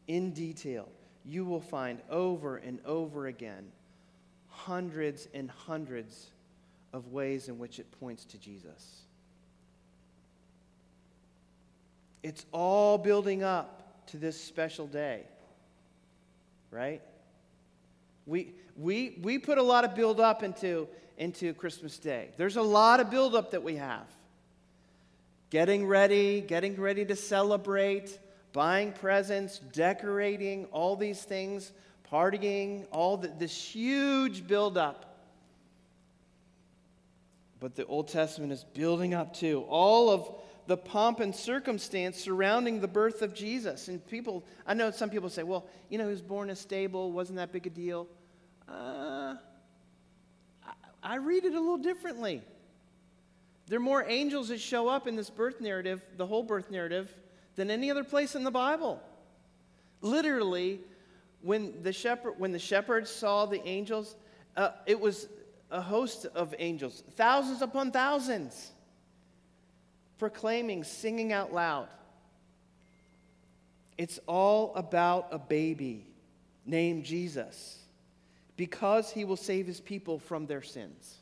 in 0.08 0.32
detail, 0.32 0.88
you 1.24 1.44
will 1.44 1.60
find 1.60 2.00
over 2.10 2.56
and 2.56 2.80
over 2.84 3.26
again 3.26 3.70
hundreds 4.48 5.28
and 5.34 5.50
hundreds 5.50 6.30
of 6.92 7.12
ways 7.12 7.48
in 7.48 7.58
which 7.58 7.78
it 7.78 7.86
points 8.00 8.24
to 8.26 8.38
Jesus. 8.38 9.02
It's 12.22 12.46
all 12.52 12.98
building 12.98 13.42
up 13.42 14.06
to 14.08 14.16
this 14.16 14.40
special 14.40 14.86
day, 14.86 15.22
right? 16.70 17.02
We, 18.26 18.54
we, 18.76 19.18
we 19.22 19.38
put 19.38 19.58
a 19.58 19.62
lot 19.62 19.84
of 19.84 19.94
build 19.94 20.20
up 20.20 20.42
into, 20.42 20.88
into 21.18 21.54
Christmas 21.54 21.98
Day. 21.98 22.30
There's 22.36 22.56
a 22.56 22.62
lot 22.62 23.00
of 23.00 23.10
build 23.10 23.34
up 23.34 23.50
that 23.52 23.62
we 23.62 23.76
have. 23.76 24.06
Getting 25.50 25.86
ready, 25.86 26.40
getting 26.40 26.80
ready 26.80 27.04
to 27.04 27.16
celebrate, 27.16 28.18
buying 28.52 28.92
presents, 28.92 29.58
decorating, 29.58 30.66
all 30.66 30.96
these 30.96 31.22
things, 31.22 31.72
partying, 32.10 32.86
all 32.90 33.16
the, 33.16 33.28
this 33.28 33.54
huge 33.54 34.46
build 34.46 34.78
up. 34.78 35.18
But 37.60 37.76
the 37.76 37.86
Old 37.86 38.08
Testament 38.08 38.52
is 38.52 38.64
building 38.64 39.14
up 39.14 39.34
to 39.36 39.60
all 39.68 40.10
of 40.10 40.28
the 40.66 40.76
pomp 40.76 41.20
and 41.20 41.34
circumstance 41.34 42.18
surrounding 42.18 42.80
the 42.80 42.88
birth 42.88 43.22
of 43.22 43.34
Jesus. 43.34 43.88
And 43.88 44.04
people, 44.06 44.44
I 44.66 44.74
know 44.74 44.90
some 44.90 45.10
people 45.10 45.28
say, 45.28 45.42
well, 45.42 45.66
you 45.88 45.98
know, 45.98 46.04
he 46.04 46.10
was 46.10 46.22
born 46.22 46.48
in 46.48 46.52
a 46.52 46.56
stable, 46.56 47.12
wasn't 47.12 47.36
that 47.36 47.52
big 47.52 47.66
a 47.66 47.70
deal? 47.70 48.06
Uh, 48.68 49.36
I, 51.02 51.16
read 51.16 51.44
it 51.44 51.54
a 51.54 51.60
little 51.60 51.78
differently. 51.78 52.42
There 53.66 53.78
are 53.78 53.80
more 53.80 54.04
angels 54.08 54.48
that 54.48 54.60
show 54.60 54.88
up 54.88 55.06
in 55.06 55.16
this 55.16 55.30
birth 55.30 55.60
narrative, 55.60 56.02
the 56.16 56.26
whole 56.26 56.42
birth 56.42 56.70
narrative, 56.70 57.12
than 57.56 57.70
any 57.70 57.90
other 57.90 58.04
place 58.04 58.34
in 58.34 58.44
the 58.44 58.50
Bible. 58.50 59.00
Literally, 60.00 60.80
when 61.42 61.82
the 61.82 61.92
shepherd 61.92 62.34
when 62.38 62.52
the 62.52 62.58
shepherds 62.58 63.10
saw 63.10 63.46
the 63.46 63.64
angels, 63.66 64.16
uh, 64.56 64.70
it 64.86 64.98
was 64.98 65.28
a 65.70 65.80
host 65.80 66.26
of 66.34 66.54
angels, 66.58 67.02
thousands 67.16 67.62
upon 67.62 67.90
thousands, 67.90 68.71
proclaiming, 70.22 70.84
singing 70.84 71.32
out 71.32 71.52
loud. 71.52 71.88
It's 73.98 74.20
all 74.28 74.72
about 74.76 75.26
a 75.32 75.38
baby 75.38 76.06
named 76.64 77.02
Jesus 77.02 77.80
because 78.56 79.10
he 79.10 79.24
will 79.24 79.36
save 79.36 79.66
his 79.66 79.80
people 79.80 80.20
from 80.20 80.46
their 80.46 80.62
sins. 80.62 81.16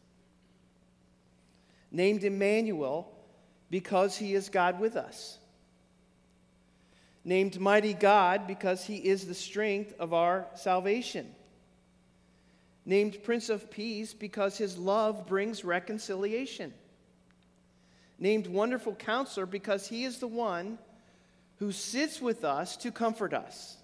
Named 1.90 2.24
Emmanuel 2.24 3.10
because 3.70 4.18
he 4.18 4.34
is 4.34 4.50
God 4.50 4.78
with 4.78 4.96
us 4.96 5.38
named 7.24 7.58
Mighty 7.58 7.94
God 7.94 8.46
because 8.46 8.84
he 8.84 8.96
is 8.96 9.26
the 9.26 9.34
strength 9.34 9.94
of 9.98 10.12
our 10.12 10.46
salvation. 10.56 11.34
Named 12.84 13.22
Prince 13.22 13.48
of 13.48 13.70
Peace 13.70 14.12
because 14.12 14.58
his 14.58 14.76
love 14.76 15.26
brings 15.26 15.64
reconciliation. 15.64 16.74
Named 18.20 18.46
Wonderful 18.46 18.94
Counselor 18.94 19.46
because 19.46 19.88
he 19.88 20.04
is 20.04 20.18
the 20.18 20.28
one 20.28 20.78
who 21.56 21.72
sits 21.72 22.20
with 22.20 22.44
us 22.44 22.76
to 22.78 22.92
comfort 22.92 23.32
us. 23.32 23.78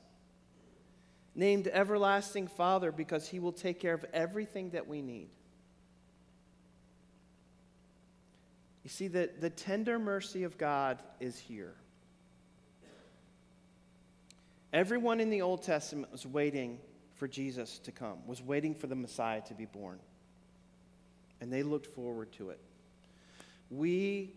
Named 1.35 1.69
Everlasting 1.69 2.47
Father 2.47 2.93
because 2.93 3.29
he 3.29 3.39
will 3.39 3.53
take 3.53 3.81
care 3.81 3.95
of 3.95 4.05
everything 4.13 4.71
that 4.71 4.87
we 4.87 5.03
need. 5.03 5.29
You 8.85 8.91
see, 8.91 9.09
the, 9.09 9.31
the 9.41 9.51
tender 9.51 9.99
mercy 9.99 10.45
of 10.45 10.57
God 10.57 11.03
is 11.19 11.39
here. 11.39 11.75
Everyone 14.73 15.21
in 15.21 15.31
the 15.31 15.43
Old 15.43 15.63
Testament 15.63 16.13
was 16.13 16.27
waiting 16.27 16.79
for 17.15 17.27
Jesus 17.27 17.79
to 17.81 17.93
come, 17.93 18.19
was 18.27 18.43
waiting 18.43 18.75
for 18.75 18.87
the 18.87 18.95
Messiah 18.95 19.41
to 19.49 19.55
be 19.55 19.65
born. 19.65 19.99
And 21.41 21.53
they 21.53 21.63
looked 21.63 21.87
forward 21.87 22.33
to 22.33 22.51
it. 22.51 22.61
We 23.71 24.33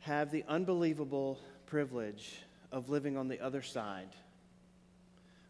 have 0.00 0.30
the 0.30 0.44
unbelievable 0.48 1.38
privilege 1.66 2.36
of 2.72 2.90
living 2.90 3.16
on 3.16 3.28
the 3.28 3.40
other 3.40 3.62
side, 3.62 4.08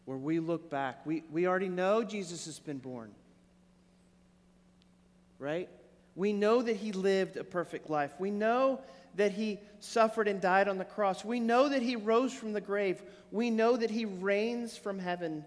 where 0.05 0.17
we 0.17 0.39
look 0.39 0.69
back. 0.69 1.05
We, 1.05 1.23
we 1.31 1.47
already 1.47 1.69
know 1.69 2.03
Jesus 2.03 2.45
has 2.45 2.59
been 2.59 2.77
born, 2.77 3.11
right? 5.39 5.67
We 6.15 6.31
know 6.31 6.61
that 6.61 6.75
he 6.77 6.91
lived 6.91 7.35
a 7.37 7.43
perfect 7.43 7.89
life. 7.89 8.13
We 8.19 8.31
know 8.31 8.79
that 9.15 9.31
he 9.31 9.59
suffered 9.79 10.27
and 10.27 10.39
died 10.39 10.67
on 10.67 10.77
the 10.77 10.85
cross. 10.85 11.25
We 11.25 11.39
know 11.39 11.69
that 11.69 11.81
he 11.81 11.95
rose 11.95 12.33
from 12.33 12.53
the 12.53 12.61
grave. 12.61 13.01
We 13.31 13.49
know 13.49 13.75
that 13.75 13.89
he 13.89 14.05
reigns 14.05 14.77
from 14.77 14.99
heaven 14.99 15.43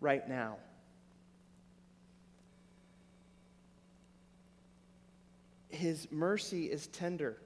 right 0.00 0.28
now. 0.28 0.56
His 5.72 6.06
mercy 6.12 6.66
is 6.66 6.86
tender. 6.86 7.36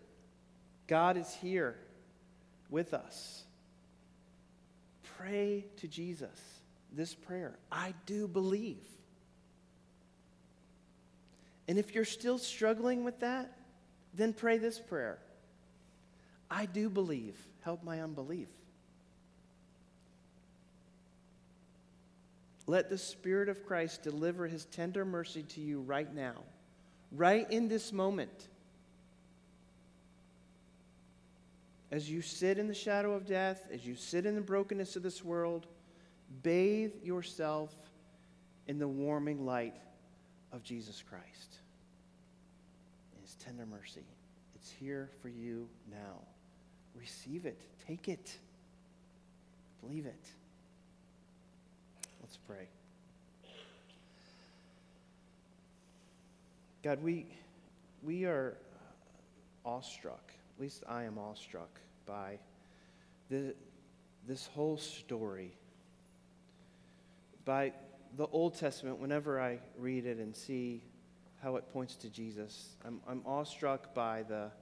God 0.86 1.16
is 1.16 1.32
here 1.34 1.76
with 2.68 2.92
us. 2.92 3.44
Pray 5.16 5.64
to 5.78 5.88
Jesus 5.88 6.38
this 6.92 7.14
prayer 7.14 7.56
I 7.70 7.94
do 8.04 8.26
believe. 8.28 8.86
And 11.68 11.78
if 11.78 11.94
you're 11.94 12.04
still 12.04 12.38
struggling 12.38 13.04
with 13.04 13.20
that, 13.20 13.52
then 14.14 14.32
pray 14.32 14.58
this 14.58 14.78
prayer 14.78 15.18
I 16.50 16.66
do 16.66 16.88
believe. 16.88 17.36
Help 17.62 17.82
my 17.82 18.00
unbelief. 18.00 18.48
Let 22.68 22.90
the 22.90 22.98
Spirit 22.98 23.48
of 23.48 23.64
Christ 23.64 24.02
deliver 24.02 24.46
his 24.46 24.64
tender 24.66 25.04
mercy 25.04 25.42
to 25.42 25.60
you 25.60 25.80
right 25.80 26.12
now, 26.12 26.42
right 27.16 27.50
in 27.50 27.68
this 27.68 27.92
moment. 27.92 28.48
As 31.90 32.10
you 32.10 32.20
sit 32.20 32.58
in 32.58 32.68
the 32.68 32.74
shadow 32.74 33.12
of 33.14 33.26
death, 33.26 33.62
as 33.72 33.86
you 33.86 33.94
sit 33.94 34.26
in 34.26 34.34
the 34.34 34.40
brokenness 34.40 34.96
of 34.96 35.02
this 35.02 35.24
world, 35.24 35.66
bathe 36.42 36.92
yourself 37.02 37.74
in 38.66 38.78
the 38.78 38.88
warming 38.88 39.46
light 39.46 39.76
of 40.52 40.62
Jesus 40.62 41.02
Christ. 41.08 41.58
His 43.22 43.34
tender 43.36 43.66
mercy. 43.66 44.04
It's 44.54 44.70
here 44.70 45.10
for 45.22 45.28
you 45.28 45.68
now. 45.90 46.20
Receive 46.94 47.46
it, 47.46 47.60
take 47.86 48.08
it, 48.08 48.36
believe 49.80 50.06
it. 50.06 50.24
Let's 52.20 52.38
pray. 52.38 52.68
God, 56.86 57.02
we, 57.02 57.26
we 58.00 58.26
are 58.26 58.56
awestruck, 59.64 60.30
at 60.54 60.62
least 60.62 60.84
I 60.88 61.02
am 61.02 61.18
awestruck 61.18 61.80
by 62.06 62.38
the, 63.28 63.56
this 64.28 64.46
whole 64.46 64.76
story. 64.76 65.50
By 67.44 67.72
the 68.16 68.28
Old 68.28 68.56
Testament, 68.56 69.00
whenever 69.00 69.40
I 69.40 69.58
read 69.76 70.06
it 70.06 70.18
and 70.18 70.36
see 70.36 70.84
how 71.42 71.56
it 71.56 71.64
points 71.72 71.96
to 71.96 72.08
Jesus, 72.08 72.76
I'm, 72.84 73.00
I'm 73.08 73.22
awestruck 73.26 73.92
by 73.92 74.22
the 74.22 74.52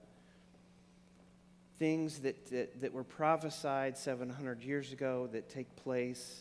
things 1.78 2.20
that, 2.20 2.46
that, 2.46 2.80
that 2.80 2.94
were 2.94 3.04
prophesied 3.04 3.98
700 3.98 4.62
years 4.62 4.92
ago 4.92 5.28
that 5.32 5.50
take 5.50 5.76
place 5.76 6.40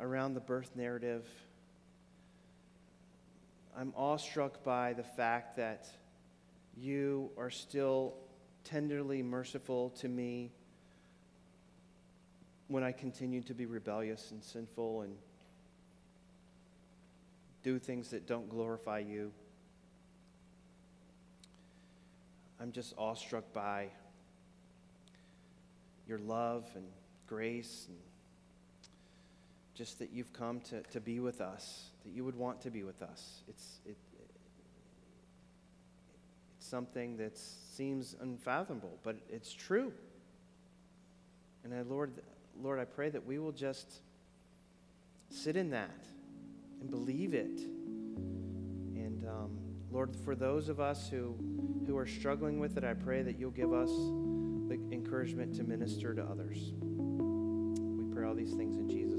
around 0.00 0.34
the 0.34 0.40
birth 0.40 0.72
narrative. 0.74 1.24
I'm 3.80 3.94
awestruck 3.96 4.62
by 4.62 4.92
the 4.92 5.02
fact 5.02 5.56
that 5.56 5.88
you 6.76 7.30
are 7.38 7.48
still 7.48 8.12
tenderly 8.62 9.22
merciful 9.22 9.88
to 10.00 10.08
me 10.08 10.50
when 12.68 12.84
I 12.84 12.92
continue 12.92 13.40
to 13.40 13.54
be 13.54 13.64
rebellious 13.64 14.32
and 14.32 14.44
sinful 14.44 15.00
and 15.00 15.16
do 17.62 17.78
things 17.78 18.10
that 18.10 18.26
don't 18.26 18.50
glorify 18.50 18.98
you. 18.98 19.32
I'm 22.60 22.72
just 22.72 22.92
awestruck 22.98 23.50
by 23.54 23.86
your 26.06 26.18
love 26.18 26.68
and 26.74 26.84
grace 27.26 27.86
and 27.88 27.96
just 29.80 29.98
that 29.98 30.12
you've 30.12 30.30
come 30.34 30.60
to, 30.60 30.82
to 30.82 31.00
be 31.00 31.20
with 31.20 31.40
us, 31.40 31.84
that 32.04 32.12
you 32.12 32.22
would 32.22 32.36
want 32.36 32.60
to 32.60 32.70
be 32.70 32.82
with 32.82 33.00
us. 33.00 33.40
It's, 33.48 33.78
it, 33.86 33.96
it's 36.58 36.66
something 36.68 37.16
that 37.16 37.38
seems 37.38 38.14
unfathomable, 38.20 38.98
but 39.02 39.16
it's 39.30 39.54
true. 39.54 39.90
And 41.64 41.72
I, 41.72 41.80
Lord, 41.80 42.12
Lord, 42.60 42.78
I 42.78 42.84
pray 42.84 43.08
that 43.08 43.24
we 43.24 43.38
will 43.38 43.52
just 43.52 43.90
sit 45.30 45.56
in 45.56 45.70
that 45.70 46.04
and 46.82 46.90
believe 46.90 47.32
it. 47.32 47.60
And 47.60 49.24
um, 49.26 49.56
Lord, 49.90 50.14
for 50.14 50.34
those 50.34 50.68
of 50.68 50.78
us 50.78 51.08
who, 51.08 51.34
who 51.86 51.96
are 51.96 52.06
struggling 52.06 52.60
with 52.60 52.76
it, 52.76 52.84
I 52.84 52.92
pray 52.92 53.22
that 53.22 53.38
you'll 53.38 53.50
give 53.50 53.72
us 53.72 53.88
the 53.88 54.78
encouragement 54.92 55.56
to 55.56 55.62
minister 55.62 56.12
to 56.12 56.22
others. 56.22 56.74
We 56.82 58.14
pray 58.14 58.28
all 58.28 58.34
these 58.34 58.52
things 58.52 58.76
in 58.76 58.86
Jesus' 58.90 59.09